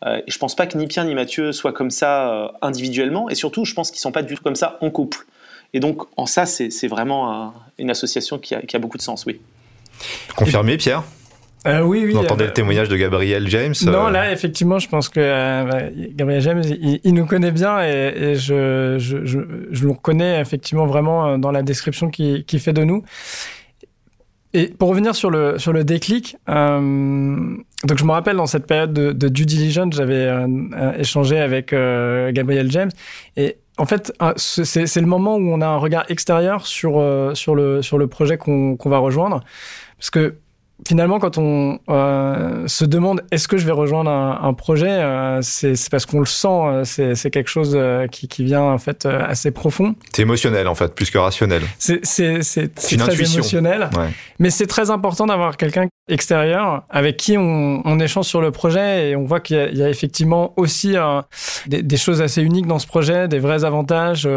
Euh, 0.05 0.17
et 0.17 0.25
je 0.29 0.37
pense 0.37 0.57
pas 0.57 0.67
que 0.67 0.77
ni 0.77 0.89
Pierre 0.89 1.05
ni 1.05 1.15
Mathieu 1.15 1.53
soient 1.53 1.73
comme 1.73 1.93
ça 1.93 2.51
individuellement, 2.61 3.31
et 3.31 3.37
surtout, 3.37 3.65
je 3.65 3.73
pense 3.73 3.93
qu'ils 3.93 4.01
sont 4.01 4.11
pas 4.11 4.23
du 4.23 4.35
tout 4.35 4.43
comme 4.43 4.57
ça 4.57 4.79
en 4.81 4.91
couple. 4.91 5.27
Et 5.75 5.79
donc, 5.79 6.03
en 6.17 6.27
ça, 6.27 6.45
c'est 6.45 6.89
vraiment 6.89 7.55
une 7.79 7.91
association 7.91 8.41
qui 8.41 8.57
a, 8.57 8.63
qui 8.63 8.75
a, 8.75 8.81
beaucoup 8.81 8.99
de 8.99 9.03
sens, 9.03 9.27
oui. 9.27 9.41
Confirmé, 10.35 10.77
Pierre? 10.77 11.05
Euh, 11.67 11.83
oui, 11.83 12.03
oui. 12.05 12.13
Vous 12.13 12.19
entendez 12.19 12.45
le 12.45 12.51
euh, 12.51 12.55
témoignage 12.55 12.89
de 12.89 12.97
Gabriel 12.97 13.47
James 13.49 13.75
Non, 13.85 14.07
euh 14.07 14.11
là, 14.11 14.33
effectivement, 14.33 14.79
je 14.79 14.89
pense 14.89 15.09
que 15.09 15.21
euh, 15.21 15.91
Gabriel 16.15 16.41
James, 16.41 16.63
il, 16.65 17.15
nous 17.15 17.27
connaît 17.27 17.51
bien 17.51 17.83
et, 17.83 18.15
et 18.17 18.35
je, 18.37 18.97
je, 18.99 19.25
je, 19.27 19.39
je, 19.71 19.85
le 19.85 19.91
reconnais 19.91 20.41
effectivement 20.41 20.87
vraiment 20.87 21.37
dans 21.39 21.51
la 21.51 21.63
description 21.63 22.09
qu'il 22.09 22.45
qui 22.45 22.59
fait 22.59 22.73
de 22.73 22.85
nous. 22.85 23.03
Et 24.53 24.69
pour 24.69 24.89
revenir 24.89 25.15
sur 25.15 25.31
le, 25.31 25.59
sur 25.59 25.73
le 25.73 25.85
déclic, 25.85 26.37
donc 26.49 27.99
je 27.99 28.05
me 28.05 28.11
rappelle 28.11 28.37
dans 28.37 28.47
cette 28.47 28.67
période 28.67 28.93
de, 28.93 29.13
de 29.13 29.29
due 29.29 29.47
diligence, 29.47 29.95
j'avais 29.95 30.29
échangé 30.99 31.39
avec 31.39 31.71
Gabriel 31.71 32.71
James 32.71 32.91
et 33.37 33.59
en 33.79 33.87
fait, 33.87 34.13
c'est 34.37 35.01
le 35.01 35.07
moment 35.07 35.37
où 35.37 35.53
on 35.53 35.61
a 35.61 35.67
un 35.67 35.77
regard 35.77 36.05
extérieur 36.09 36.67
sur, 36.67 37.01
sur, 37.35 37.55
le, 37.55 37.81
sur 37.83 37.97
le 37.97 38.09
projet 38.09 38.39
qu'on 38.39 38.77
qu'on 38.77 38.91
va 38.91 38.99
rejoindre. 38.99 39.45
Parce 39.99 40.11
que 40.11 40.35
finalement, 40.87 41.19
quand 41.19 41.39
on 41.39 41.79
euh, 41.89 42.67
se 42.67 42.85
demande 42.85 43.23
est-ce 43.31 43.49
que 43.49 43.57
je 43.57 43.67
vais 43.67 43.73
rejoindre 43.73 44.11
un, 44.11 44.53
projet, 44.55 44.91
euh, 44.91 45.41
c'est 45.43 45.75
parce 45.91 46.07
qu'on 46.07 46.21
le 46.21 46.27
sent. 46.27 46.49
Euh, 46.49 46.85
c'est 46.85 47.31
quelque 47.31 47.49
chose 47.49 47.79
qui, 48.11 48.29
qui, 48.29 48.45
vient 48.45 48.63
en 48.63 48.79
fait 48.79 49.07
assez 49.07 49.51
profond. 49.51 49.95
C'est 50.13 50.23
émotionnel 50.23 50.69
en 50.69 50.75
fait, 50.75 50.95
plus 50.95 51.11
que 51.11 51.19
rationnel. 51.19 51.63
C'est 51.79 52.01
très 52.03 53.23
émotionnel. 53.23 53.91
Mais 54.39 54.51
c'est 54.51 54.67
très 54.67 54.91
important 54.91 55.27
d'avoir 55.27 55.57
quelqu'un 55.57 55.87
extérieur 56.11 56.85
avec 56.91 57.17
qui 57.17 57.39
on, 57.39 57.83
on, 57.85 58.01
échange 58.01 58.27
sur 58.27 58.41
le 58.41 58.51
projet 58.51 59.11
et 59.11 59.17
on 59.17 59.25
voit 59.25 59.41
qu'il 59.41 59.57
y, 59.73 59.79
y, 59.79 59.83
a 59.83 59.89
effectivement 59.89 60.53
aussi 60.57 60.95
des, 61.67 61.83
des, 61.83 61.97
choses 61.97 62.23
assez 62.23 62.43
uniques 62.43 62.67
dans 62.67 62.79
ce 62.79 62.87
projet, 62.87 63.29
des 63.29 63.39
vrais 63.39 63.65
avantages, 63.65 64.29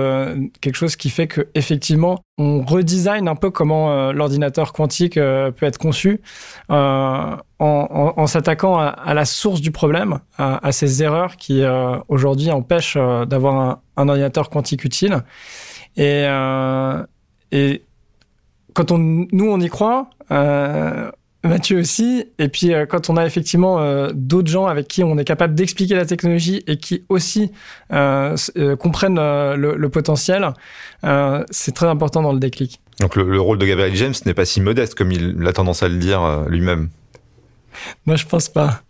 quelque 0.61 0.75
chose 0.75 0.95
qui 0.95 1.09
fait 1.09 1.27
que 1.27 1.47
effectivement 1.55 2.19
on 2.37 2.63
redesign 2.63 3.27
un 3.27 3.35
peu 3.35 3.51
comment 3.51 4.11
l'ordinateur 4.11 4.73
quantique 4.73 5.15
peut 5.15 5.65
être 5.65 5.77
conçu 5.77 6.21
euh, 6.71 7.35
en, 7.59 8.27
s'attaquant 8.27 8.77
à, 8.77 9.13
la 9.13 9.23
source 9.23 9.61
du 9.61 9.71
problème, 9.71 10.19
à, 10.37 10.71
ces 10.73 11.01
erreurs 11.01 11.37
qui 11.37 11.61
euh, 11.61 11.97
aujourd'hui 12.09 12.51
empêchent 12.51 12.97
euh, 12.97 13.25
d'avoir 13.25 13.79
un, 13.95 14.09
ordinateur 14.09 14.49
quantique 14.49 14.83
utile. 14.83 15.23
Et, 15.95 16.25
et 17.51 17.83
quand 18.73 18.91
on, 18.91 18.97
nous 18.97 19.45
on 19.45 19.59
y 19.61 19.69
croit, 19.69 20.09
Mathieu 21.43 21.79
aussi. 21.79 22.25
Et 22.39 22.47
puis 22.47 22.71
quand 22.89 23.09
on 23.09 23.17
a 23.17 23.25
effectivement 23.25 24.09
d'autres 24.13 24.49
gens 24.49 24.65
avec 24.65 24.87
qui 24.87 25.03
on 25.03 25.17
est 25.17 25.25
capable 25.25 25.55
d'expliquer 25.55 25.95
la 25.95 26.05
technologie 26.05 26.63
et 26.67 26.77
qui 26.77 27.03
aussi 27.09 27.51
comprennent 27.89 29.15
le, 29.15 29.75
le, 29.75 29.89
potentiel, 29.89 30.53
c'est 31.51 31.75
très 31.75 31.87
important 31.87 32.21
dans 32.21 32.33
le 32.33 32.39
déclic. 32.39 32.79
Donc 32.99 33.15
le, 33.15 33.39
rôle 33.39 33.57
de 33.57 33.65
Gabriel 33.65 33.95
James 33.95 34.13
n'est 34.25 34.33
pas 34.33 34.45
si 34.45 34.61
modeste 34.61 34.95
comme 34.95 35.11
il 35.11 35.45
a 35.47 35.53
tendance 35.53 35.83
à 35.83 35.87
le 35.87 35.97
dire 35.97 36.23
euh, 36.23 36.47
lui-même. 36.47 36.89
Moi, 38.05 38.15
je 38.15 38.25
pense 38.25 38.49
pas. 38.49 38.81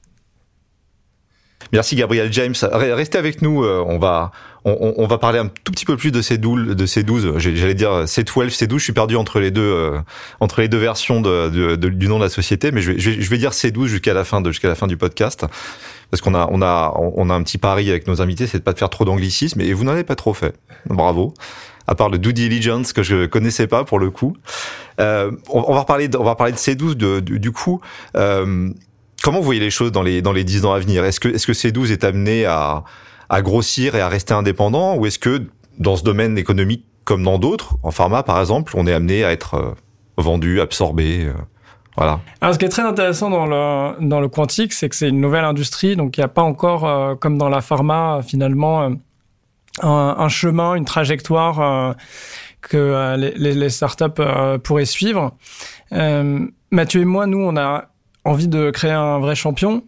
Merci 1.72 1.96
Gabriel 1.96 2.32
James. 2.32 2.54
Restez 2.62 3.18
avec 3.18 3.42
nous. 3.42 3.64
Euh, 3.64 3.84
on 3.88 3.98
va 3.98 4.32
on, 4.66 5.08
va 5.08 5.18
parler 5.18 5.40
un 5.40 5.48
tout 5.48 5.72
petit 5.72 5.86
peu 5.86 5.98
plus 5.98 6.12
de 6.12 6.22
ces 6.22 6.38
12, 6.38 6.76
de 6.76 6.86
ces 6.86 7.04
12 7.04 7.38
j'allais 7.38 7.74
dire 7.74 8.06
C12, 8.06 8.50
C12, 8.50 8.78
je 8.78 8.84
suis 8.84 8.94
perdu 8.94 9.16
entre 9.16 9.40
les 9.40 9.52
deux, 9.52 9.62
euh, 9.62 10.00
entre 10.40 10.62
les 10.62 10.70
deux 10.70 10.78
versions 10.78 11.22
de, 11.22 11.76
du 11.76 12.08
nom 12.08 12.18
de 12.18 12.24
la 12.24 12.30
société, 12.30 12.72
mais 12.72 12.82
je 12.82 12.94
vais, 12.94 13.00
je 13.00 13.30
vais, 13.30 13.38
dire 13.38 13.52
C12 13.52 13.88
jusqu'à 13.88 14.14
la 14.14 14.24
fin 14.24 14.42
de, 14.42 14.52
jusqu'à 14.52 14.70
la 14.70 14.76
fin 14.76 14.88
du 14.88 14.98
podcast. 14.98 15.46
Parce 16.12 16.22
qu'on 16.22 16.36
a, 16.36 16.48
on 16.52 16.62
a, 16.62 16.94
on 16.96 17.30
a 17.30 17.34
un 17.34 17.42
petit 17.42 17.58
pari 17.58 17.90
avec 17.90 18.08
nos 18.08 18.22
invités, 18.22 18.46
c'est 18.46 18.60
de 18.60 18.64
pas 18.64 18.74
de 18.74 18.80
faire 18.80 18.90
trop 18.90 19.04
d'anglicisme, 19.04 19.62
et 19.62 19.74
vous 19.74 19.84
n'en 19.84 19.94
avez 19.94 20.04
pas 20.04 20.16
trop 20.16 20.34
fait. 20.34 20.56
Bravo 20.86 21.34
à 21.88 21.96
part 21.96 22.10
le 22.10 22.18
due 22.18 22.34
diligence 22.34 22.94
que 22.94 23.04
je 23.04 23.26
connaissais 23.26 23.68
pas 23.68 23.84
pour 23.84 24.00
le 24.00 24.10
coup. 24.10 24.38
Euh, 25.00 25.32
on, 25.50 25.74
va 25.74 25.82
reparler 25.82 26.08
de, 26.08 26.18
on 26.18 26.24
va 26.24 26.36
parler 26.36 26.54
de 26.54 26.58
C12 26.58 26.96
de, 26.96 27.20
du, 27.20 27.52
coup. 27.52 27.82
Euh, 28.16 28.70
comment 29.22 29.40
vous 29.40 29.44
voyez 29.44 29.60
les 29.60 29.72
choses 29.72 29.92
dans 29.92 30.04
les 30.04 30.22
dans 30.22 30.32
les 30.32 30.44
10 30.44 30.66
ans 30.66 30.74
à 30.74 30.80
venir? 30.80 31.04
Est-ce 31.04 31.20
que 31.20 31.28
est-ce 31.30 31.48
que 31.48 31.54
C12 31.54 31.92
est 31.92 32.04
amené 32.04 32.46
à 32.46 32.84
à 33.30 33.42
grossir 33.42 33.96
et 33.96 34.02
à 34.02 34.10
rester 34.10 34.34
indépendant 34.34 34.96
ou 34.96 35.06
est-ce 35.06 35.20
que 35.20 35.48
dans 35.80 35.96
ce 35.96 36.04
domaine 36.04 36.38
économique 36.38 36.86
comme 37.04 37.24
dans 37.24 37.38
d'autres, 37.38 37.76
en 37.84 37.92
pharma 37.92 38.24
par 38.24 38.40
exemple, 38.40 38.74
on 38.78 38.88
est 38.88 38.94
amené 38.94 39.24
à 39.24 39.32
être 39.32 39.56
euh, 39.56 39.74
vendu, 40.18 40.62
absorbé 40.62 41.26
euh, 41.26 41.34
voilà. 41.96 42.22
Alors, 42.42 42.56
ce 42.56 42.60
qui 42.60 42.66
est 42.66 42.70
très 42.70 42.82
intéressant 42.82 43.30
dans 43.30 43.46
le, 43.46 44.08
dans 44.08 44.20
le 44.20 44.28
quantique, 44.28 44.74
c'est 44.74 44.90
que 44.90 44.96
c'est 44.96 45.10
une 45.10 45.22
nouvelle 45.22 45.46
industrie, 45.46 45.96
donc 45.96 46.18
il 46.18 46.22
n'y 46.22 46.26
a 46.26 46.30
pas 46.30 46.42
encore, 46.42 46.86
euh, 46.86 47.14
comme 47.14 47.38
dans 47.38 47.50
la 47.50 47.62
pharma, 47.62 48.22
finalement, 48.26 48.90
un, 49.84 50.30
chemin, 50.30 50.74
une 50.74 50.86
trajectoire 50.86 51.96
que 52.62 53.16
les, 53.16 53.70
startups 53.70 54.24
pourraient 54.64 54.86
suivre. 54.86 55.36
Mathieu 55.92 57.02
et 57.02 57.06
moi, 57.06 57.28
nous, 57.28 57.44
on 57.44 57.56
a 57.58 57.93
envie 58.26 58.48
de 58.48 58.72
créer 58.72 58.92
un 58.92 59.20
vrai 59.20 59.36
champion 59.36 59.84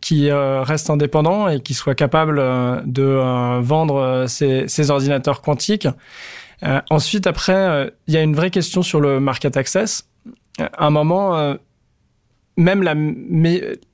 qui 0.00 0.30
reste 0.30 0.90
indépendant 0.90 1.48
et 1.48 1.60
qui 1.60 1.74
soit 1.74 1.94
capable 1.94 2.36
de 2.84 3.60
vendre 3.60 4.26
ses, 4.28 4.68
ses, 4.68 4.90
ordinateurs 4.90 5.40
quantiques. 5.40 5.88
ensuite, 6.90 7.26
après, 7.26 7.92
il 8.06 8.14
y 8.14 8.16
a 8.16 8.22
une 8.22 8.36
vraie 8.36 8.50
question 8.50 8.82
sur 8.82 9.00
le 9.00 9.20
market 9.20 9.56
access. 9.56 10.08
À 10.58 10.86
un 10.86 10.90
moment, 10.90 11.56
même 12.58 12.82
la, 12.82 12.94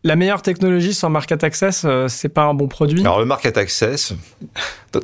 la 0.05 0.17
meilleure 0.17 0.41
technologie 0.41 0.95
sans 0.95 1.11
market 1.11 1.45
access, 1.45 1.85
euh, 1.85 2.09
c'est 2.09 2.31
pas 2.31 2.45
un 2.45 2.55
bon 2.55 2.67
produit. 2.67 3.01
Alors 3.03 3.21
le 3.21 3.27
market 3.27 3.59
access, 3.59 4.15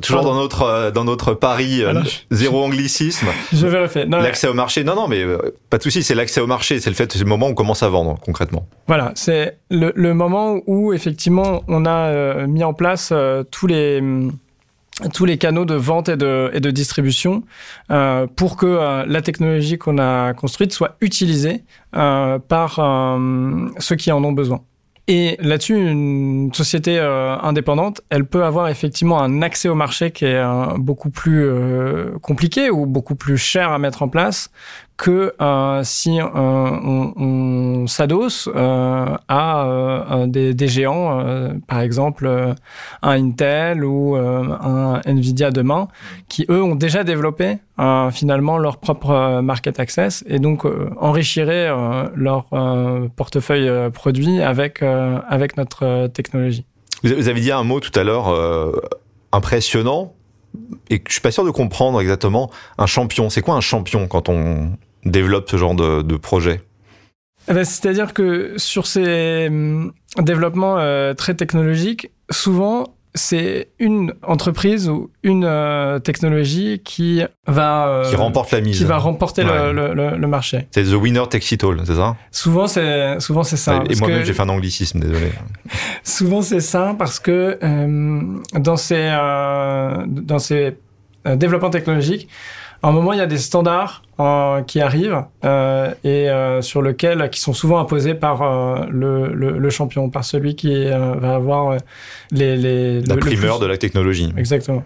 toujours 0.01 0.23
dans 0.23 0.33
notre 0.33 0.63
euh, 0.63 0.91
dans 0.91 1.03
notre 1.05 1.35
pari 1.35 1.83
euh, 1.83 2.01
zéro 2.31 2.63
anglicisme. 2.63 3.27
Je 3.53 3.67
vérifie. 3.67 4.05
L'accès 4.07 4.47
au 4.47 4.55
marché, 4.55 4.83
non 4.83 4.95
non 4.95 5.07
mais 5.07 5.23
pas 5.69 5.77
de 5.77 5.83
souci, 5.83 6.01
c'est 6.01 6.15
l'accès 6.15 6.41
au 6.41 6.47
marché, 6.47 6.79
c'est 6.79 6.89
le 6.89 6.95
fait, 6.95 7.11
c'est 7.13 7.19
le 7.19 7.25
moment 7.25 7.47
où 7.47 7.51
on 7.51 7.53
commence 7.53 7.83
à 7.83 7.89
vendre 7.89 8.19
concrètement. 8.19 8.67
Voilà, 8.87 9.11
c'est 9.15 9.59
le, 9.69 9.93
le, 9.95 10.13
moment 10.15 10.59
où 10.65 10.91
effectivement 10.91 11.63
on 11.67 11.85
a 11.85 12.47
mis 12.47 12.63
en 12.63 12.73
place 12.73 13.13
tous 13.51 13.67
les 13.67 14.01
tous 15.09 15.25
les 15.25 15.37
canaux 15.37 15.65
de 15.65 15.75
vente 15.75 16.09
et 16.09 16.17
de, 16.17 16.71
distribution 16.71 17.43
euh, 17.91 18.27
pour 18.27 18.55
que 18.55 18.65
euh, 18.65 19.05
la 19.05 19.21
technologie 19.21 19.77
qu'on 19.77 19.97
a 19.97 20.33
construite 20.33 20.71
soit 20.71 20.95
utilisée 21.01 21.63
euh, 21.95 22.39
par 22.39 22.75
ceux 23.79 23.95
qui 23.95 24.11
en 24.11 24.23
ont 24.23 24.31
besoin. 24.31 24.61
Et 25.07 25.35
là-dessus, 25.39 25.75
une 25.75 26.53
société 26.53 26.97
indépendante, 26.99 28.01
elle 28.09 28.23
peut 28.23 28.45
avoir 28.45 28.69
effectivement 28.69 29.21
un 29.21 29.41
accès 29.41 29.67
au 29.67 29.75
marché 29.75 30.11
qui 30.11 30.25
est 30.25 30.43
beaucoup 30.77 31.09
plus 31.09 31.49
compliqué 32.21 32.69
ou 32.69 32.85
beaucoup 32.85 33.15
plus 33.15 33.35
cher 33.35 33.71
à 33.71 33.79
mettre 33.79 34.03
en 34.03 34.07
place 34.07 34.51
que 35.01 35.33
euh, 35.41 35.81
si 35.83 36.21
euh, 36.21 36.27
on, 36.31 37.13
on 37.17 37.87
s'adosse 37.87 38.47
euh, 38.55 39.17
à 39.27 40.25
des, 40.27 40.67
géants, 40.67 41.25
par 41.67 41.79
exemple 41.79 42.27
un 43.01 43.11
Intel 43.11 43.83
ou 43.83 44.15
un 44.15 45.01
Nvidia 45.03 45.49
demain, 45.49 45.87
qui 46.29 46.45
eux 46.51 46.61
ont 46.61 46.75
déjà 46.75 47.03
développé 47.03 47.57
finalement 48.11 48.59
leur 48.59 48.77
propre 48.77 49.41
market 49.41 49.79
access 49.79 50.23
et 50.27 50.37
donc 50.37 50.65
enrichiraient 50.99 51.69
leur 52.15 52.45
portefeuille 53.15 53.89
produit 53.91 54.39
avec 54.39 54.83
avec 54.83 55.57
notre 55.57 56.07
technologie. 56.07 56.65
Vous 57.03 57.27
avez 57.27 57.41
dit 57.41 57.51
un 57.51 57.63
mot 57.63 57.79
tout 57.79 57.99
à 57.99 58.03
l'heure 58.03 58.27
impressionnant 59.31 60.13
et 60.91 61.01
je 61.07 61.11
suis 61.11 61.21
pas 61.21 61.31
sûr 61.31 61.43
de 61.43 61.49
comprendre 61.49 61.99
exactement 62.01 62.51
un 62.77 62.85
champion. 62.85 63.31
C'est 63.31 63.41
quoi 63.41 63.55
un 63.55 63.61
champion 63.61 64.07
quand 64.07 64.29
on 64.29 64.73
développe 65.05 65.49
ce 65.49 65.57
genre 65.57 65.75
de, 65.75 66.17
projet 66.17 66.61
eh 67.47 67.53
ben, 67.53 67.63
C'est-à-dire 67.63 68.13
que 68.13 68.53
sur 68.57 68.87
ces 68.87 69.47
hum, 69.49 69.93
développements 70.19 70.77
euh, 70.77 71.13
très 71.13 71.33
technologiques, 71.33 72.11
souvent, 72.29 72.95
c'est 73.13 73.67
une 73.79 74.13
entreprise 74.23 74.87
ou 74.87 75.09
une 75.21 75.43
euh, 75.43 75.99
technologie 75.99 76.81
qui 76.83 77.21
va 77.45 77.87
euh, 77.89 78.09
qui 78.09 78.15
remporte 78.15 78.51
la 78.51 78.61
mise, 78.61 78.77
qui 78.77 78.85
va 78.85 78.97
remporter 78.97 79.43
le, 79.43 80.27
marché. 80.27 80.67
C'est 80.71 80.83
the 80.83 80.93
winner 80.93 81.23
takes 81.29 81.51
it 81.51 81.61
all, 81.63 81.81
c'est 81.85 81.95
ça? 81.95 82.15
Souvent 82.31 82.67
c'est 82.67 83.19
souvent 83.19 83.43
c'est 83.43 83.57
ça. 83.57 83.83
Et 83.89 83.95
moi-même 83.95 84.23
j'ai 84.23 84.33
fait 84.33 84.43
un 84.43 84.49
anglicisme, 84.49 85.01
désolé. 85.01 85.29
souvent 86.05 86.41
c'est 86.41 86.61
ça 86.61 86.95
parce 86.97 87.19
que 87.19 87.59
dans 88.57 88.77
ces 88.77 89.09
dans 90.07 90.39
ces 90.39 90.77
développements 91.25 91.69
technologiques, 91.69 92.29
à 92.83 92.87
un 92.87 92.91
moment, 92.91 93.13
il 93.13 93.19
y 93.19 93.21
a 93.21 93.27
des 93.27 93.37
standards 93.37 94.01
euh, 94.19 94.61
qui 94.63 94.81
arrivent 94.81 95.23
euh, 95.45 95.93
et 96.03 96.29
euh, 96.29 96.61
sur 96.61 96.81
lesquels 96.81 97.29
qui 97.29 97.39
sont 97.39 97.53
souvent 97.53 97.79
imposés 97.79 98.15
par 98.15 98.87
le, 98.89 99.33
le, 99.33 99.59
le, 99.59 99.69
champion, 99.69 100.09
par 100.09 100.25
celui 100.25 100.55
qui 100.55 100.85
va 100.89 101.35
avoir 101.35 101.77
les, 102.31 102.57
les 102.57 103.01
la 103.01 103.17
primeur 103.17 103.59
de 103.59 103.67
la 103.67 103.77
technologie. 103.77 104.33
Exactement. 104.35 104.83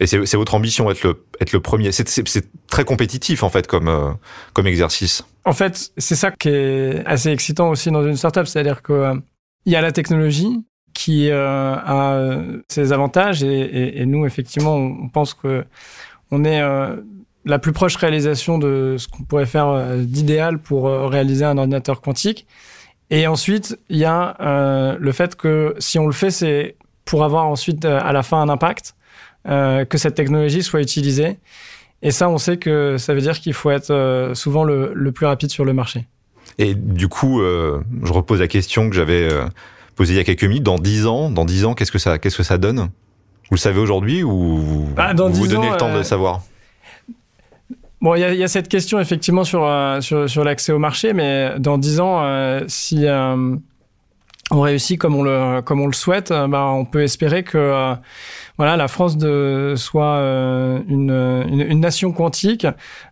Et 0.00 0.06
c'est 0.06 0.34
votre 0.34 0.54
ambition 0.54 0.90
être 0.90 1.04
le 1.04 1.24
être 1.40 1.52
le 1.52 1.60
premier. 1.60 1.92
C'est 1.92 2.46
très 2.66 2.84
compétitif 2.84 3.42
en 3.44 3.50
fait 3.50 3.68
comme 3.68 4.16
comme 4.52 4.66
exercice. 4.66 5.24
En 5.44 5.52
fait, 5.52 5.92
c'est 5.96 6.16
ça 6.16 6.32
qui 6.32 6.48
est 6.48 7.04
assez 7.06 7.30
excitant 7.30 7.68
aussi 7.70 7.90
dans 7.90 8.04
une 8.04 8.16
startup, 8.16 8.46
c'est-à-dire 8.46 8.82
que 8.82 9.14
il 9.64 9.72
y 9.72 9.76
a 9.76 9.80
la 9.80 9.92
technologie 9.92 10.64
qui 10.94 11.30
a 11.30 12.42
ses 12.68 12.92
avantages 12.92 13.44
et, 13.44 13.60
et, 13.60 14.02
et, 14.02 14.06
nous 14.06 14.26
effectivement 14.26 14.74
on 14.76 15.08
pense 15.08 15.34
que 15.34 15.64
on 16.32 16.44
est 16.44 16.60
euh, 16.60 16.96
la 17.44 17.58
plus 17.58 17.72
proche 17.72 17.94
réalisation 17.96 18.58
de 18.58 18.96
ce 18.98 19.06
qu'on 19.06 19.22
pourrait 19.22 19.46
faire 19.46 19.68
euh, 19.68 19.98
d'idéal 19.98 20.58
pour 20.58 20.88
euh, 20.88 21.06
réaliser 21.06 21.44
un 21.44 21.58
ordinateur 21.58 22.00
quantique. 22.00 22.46
Et 23.10 23.26
ensuite, 23.26 23.78
il 23.90 23.98
y 23.98 24.06
a 24.06 24.96
le 24.98 25.12
fait 25.12 25.36
que 25.36 25.74
si 25.78 25.98
on 25.98 26.06
le 26.06 26.14
fait, 26.14 26.30
c'est 26.30 26.76
pour 27.04 27.24
avoir 27.24 27.46
ensuite 27.46 27.84
à 27.84 28.10
la 28.10 28.22
fin 28.22 28.40
un 28.40 28.48
impact, 28.48 28.94
que 29.44 29.98
cette 29.98 30.14
technologie 30.14 30.62
soit 30.62 30.80
utilisée. 30.80 31.36
Et 32.00 32.10
ça, 32.10 32.30
on 32.30 32.38
sait 32.38 32.56
que 32.56 32.96
ça 32.96 33.12
veut 33.12 33.20
dire 33.20 33.38
qu'il 33.38 33.52
faut 33.52 33.70
être 33.70 34.32
souvent 34.32 34.64
le, 34.64 35.12
plus 35.12 35.26
rapide 35.26 35.50
sur 35.50 35.66
le 35.66 35.74
marché. 35.74 36.06
Et 36.56 36.74
du 36.74 37.08
coup, 37.08 37.42
je 37.42 38.12
repose 38.14 38.40
la 38.40 38.48
question 38.48 38.88
que 38.88 38.96
j'avais 38.96 39.28
posée 39.94 40.14
il 40.14 40.16
y 40.16 40.20
a 40.20 40.24
quelques 40.24 40.44
minutes. 40.44 40.62
Dans 40.62 40.78
10 40.78 41.06
ans, 41.06 41.28
dans 41.28 41.44
10 41.44 41.66
ans, 41.66 41.74
qu'est-ce 41.74 41.92
que 41.92 41.98
ça, 41.98 42.18
qu'est-ce 42.18 42.38
que 42.38 42.42
ça 42.42 42.56
donne? 42.56 42.88
Vous 43.52 43.56
le 43.56 43.60
savez 43.60 43.80
aujourd'hui 43.80 44.22
ou 44.22 44.86
bah, 44.96 45.12
vous 45.14 45.28
vous 45.28 45.46
donnez 45.46 45.68
le 45.68 45.76
temps 45.76 45.92
de 45.92 45.98
le 45.98 46.02
savoir 46.04 46.40
Bon, 48.00 48.14
il 48.14 48.20
y, 48.20 48.36
y, 48.38 48.42
a 48.42 48.48
cette 48.48 48.68
question 48.68 48.98
effectivement 48.98 49.44
sur, 49.44 49.70
sur, 50.00 50.28
sur 50.28 50.42
l'accès 50.42 50.72
au 50.72 50.78
marché, 50.78 51.12
mais 51.12 51.52
dans 51.58 51.76
dix 51.76 52.00
ans, 52.00 52.24
si 52.66 53.06
on 54.52 54.60
réussit 54.60 54.98
comme 54.98 55.16
on 55.16 55.22
le, 55.22 55.60
comme 55.62 55.80
on 55.80 55.86
le 55.86 55.92
souhaite, 55.92 56.30
bah, 56.30 56.66
on 56.66 56.84
peut 56.84 57.02
espérer 57.02 57.42
que 57.42 57.96
voilà, 58.58 58.76
la 58.76 58.86
France 58.86 59.16
de, 59.16 59.74
soit 59.76 60.16
euh, 60.16 60.80
une, 60.86 61.10
une, 61.48 61.80
nation 61.80 62.12
quantique, 62.12 62.66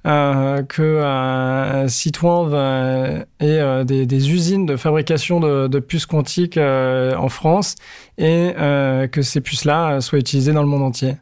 euh, 0.06 0.62
que 0.62 0.82
euh, 0.82 1.88
Citroën 1.88 3.24
ait 3.40 3.84
des, 3.84 4.06
des, 4.06 4.30
usines 4.30 4.66
de 4.66 4.76
fabrication 4.76 5.40
de, 5.40 5.66
de 5.66 5.78
puces 5.80 6.06
quantiques 6.06 6.58
en 6.58 7.28
France 7.28 7.76
et 8.18 8.52
que 9.10 9.22
ces 9.22 9.40
puces-là 9.40 10.00
soient 10.00 10.18
utilisées 10.18 10.52
dans 10.52 10.62
le 10.62 10.68
monde 10.68 10.82
entier. 10.82 11.16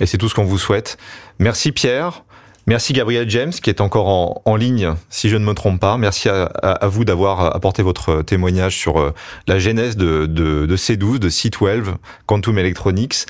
Et 0.00 0.06
c'est 0.06 0.18
tout 0.18 0.28
ce 0.28 0.34
qu'on 0.34 0.44
vous 0.44 0.58
souhaite. 0.58 0.96
Merci 1.38 1.72
Pierre. 1.72 2.24
Merci 2.68 2.92
Gabriel 2.92 3.30
James 3.30 3.50
qui 3.50 3.70
est 3.70 3.80
encore 3.80 4.42
en, 4.44 4.56
ligne, 4.56 4.92
si 5.08 5.30
je 5.30 5.38
ne 5.38 5.44
me 5.46 5.54
trompe 5.54 5.80
pas. 5.80 5.96
Merci 5.96 6.28
à, 6.28 6.86
vous 6.86 7.06
d'avoir 7.06 7.56
apporté 7.56 7.82
votre 7.82 8.20
témoignage 8.20 8.76
sur 8.76 9.00
euh, 9.00 9.14
la 9.46 9.58
genèse 9.58 9.96
de 9.96 10.26
C12, 10.76 11.18
de 11.18 11.30
C12, 11.30 11.94
Quantum 12.26 12.58
Electronics. 12.58 13.24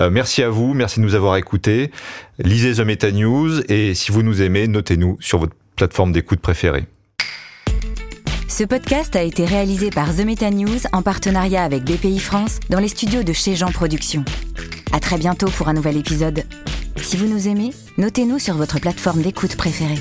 Euh, 0.00 0.10
merci 0.10 0.42
à 0.42 0.50
vous, 0.50 0.74
merci 0.74 0.98
de 0.98 1.04
nous 1.04 1.14
avoir 1.14 1.36
écoutés. 1.36 1.92
Lisez 2.40 2.74
The 2.74 2.80
Meta 2.80 3.12
News 3.12 3.60
et 3.70 3.94
si 3.94 4.10
vous 4.10 4.24
nous 4.24 4.42
aimez, 4.42 4.66
notez-nous 4.66 5.18
sur 5.20 5.38
votre 5.38 5.54
plateforme 5.76 6.10
d'écoute 6.10 6.40
préférée. 6.40 6.86
Ce 8.48 8.64
podcast 8.64 9.14
a 9.14 9.22
été 9.22 9.44
réalisé 9.44 9.90
par 9.90 10.16
The 10.16 10.24
Meta 10.24 10.50
News 10.50 10.80
en 10.92 11.02
partenariat 11.02 11.62
avec 11.62 11.84
BPI 11.84 12.18
France 12.18 12.58
dans 12.70 12.80
les 12.80 12.88
studios 12.88 13.22
de 13.22 13.32
chez 13.32 13.54
Jean 13.54 13.70
Productions. 13.70 14.24
À 14.92 14.98
très 14.98 15.18
bientôt 15.18 15.48
pour 15.48 15.68
un 15.68 15.72
nouvel 15.72 15.96
épisode. 15.96 16.44
Si 16.96 17.16
vous 17.16 17.26
nous 17.26 17.48
aimez, 17.48 17.70
notez-nous 17.98 18.38
sur 18.38 18.56
votre 18.56 18.80
plateforme 18.80 19.22
d'écoute 19.22 19.56
préférée. 19.56 19.98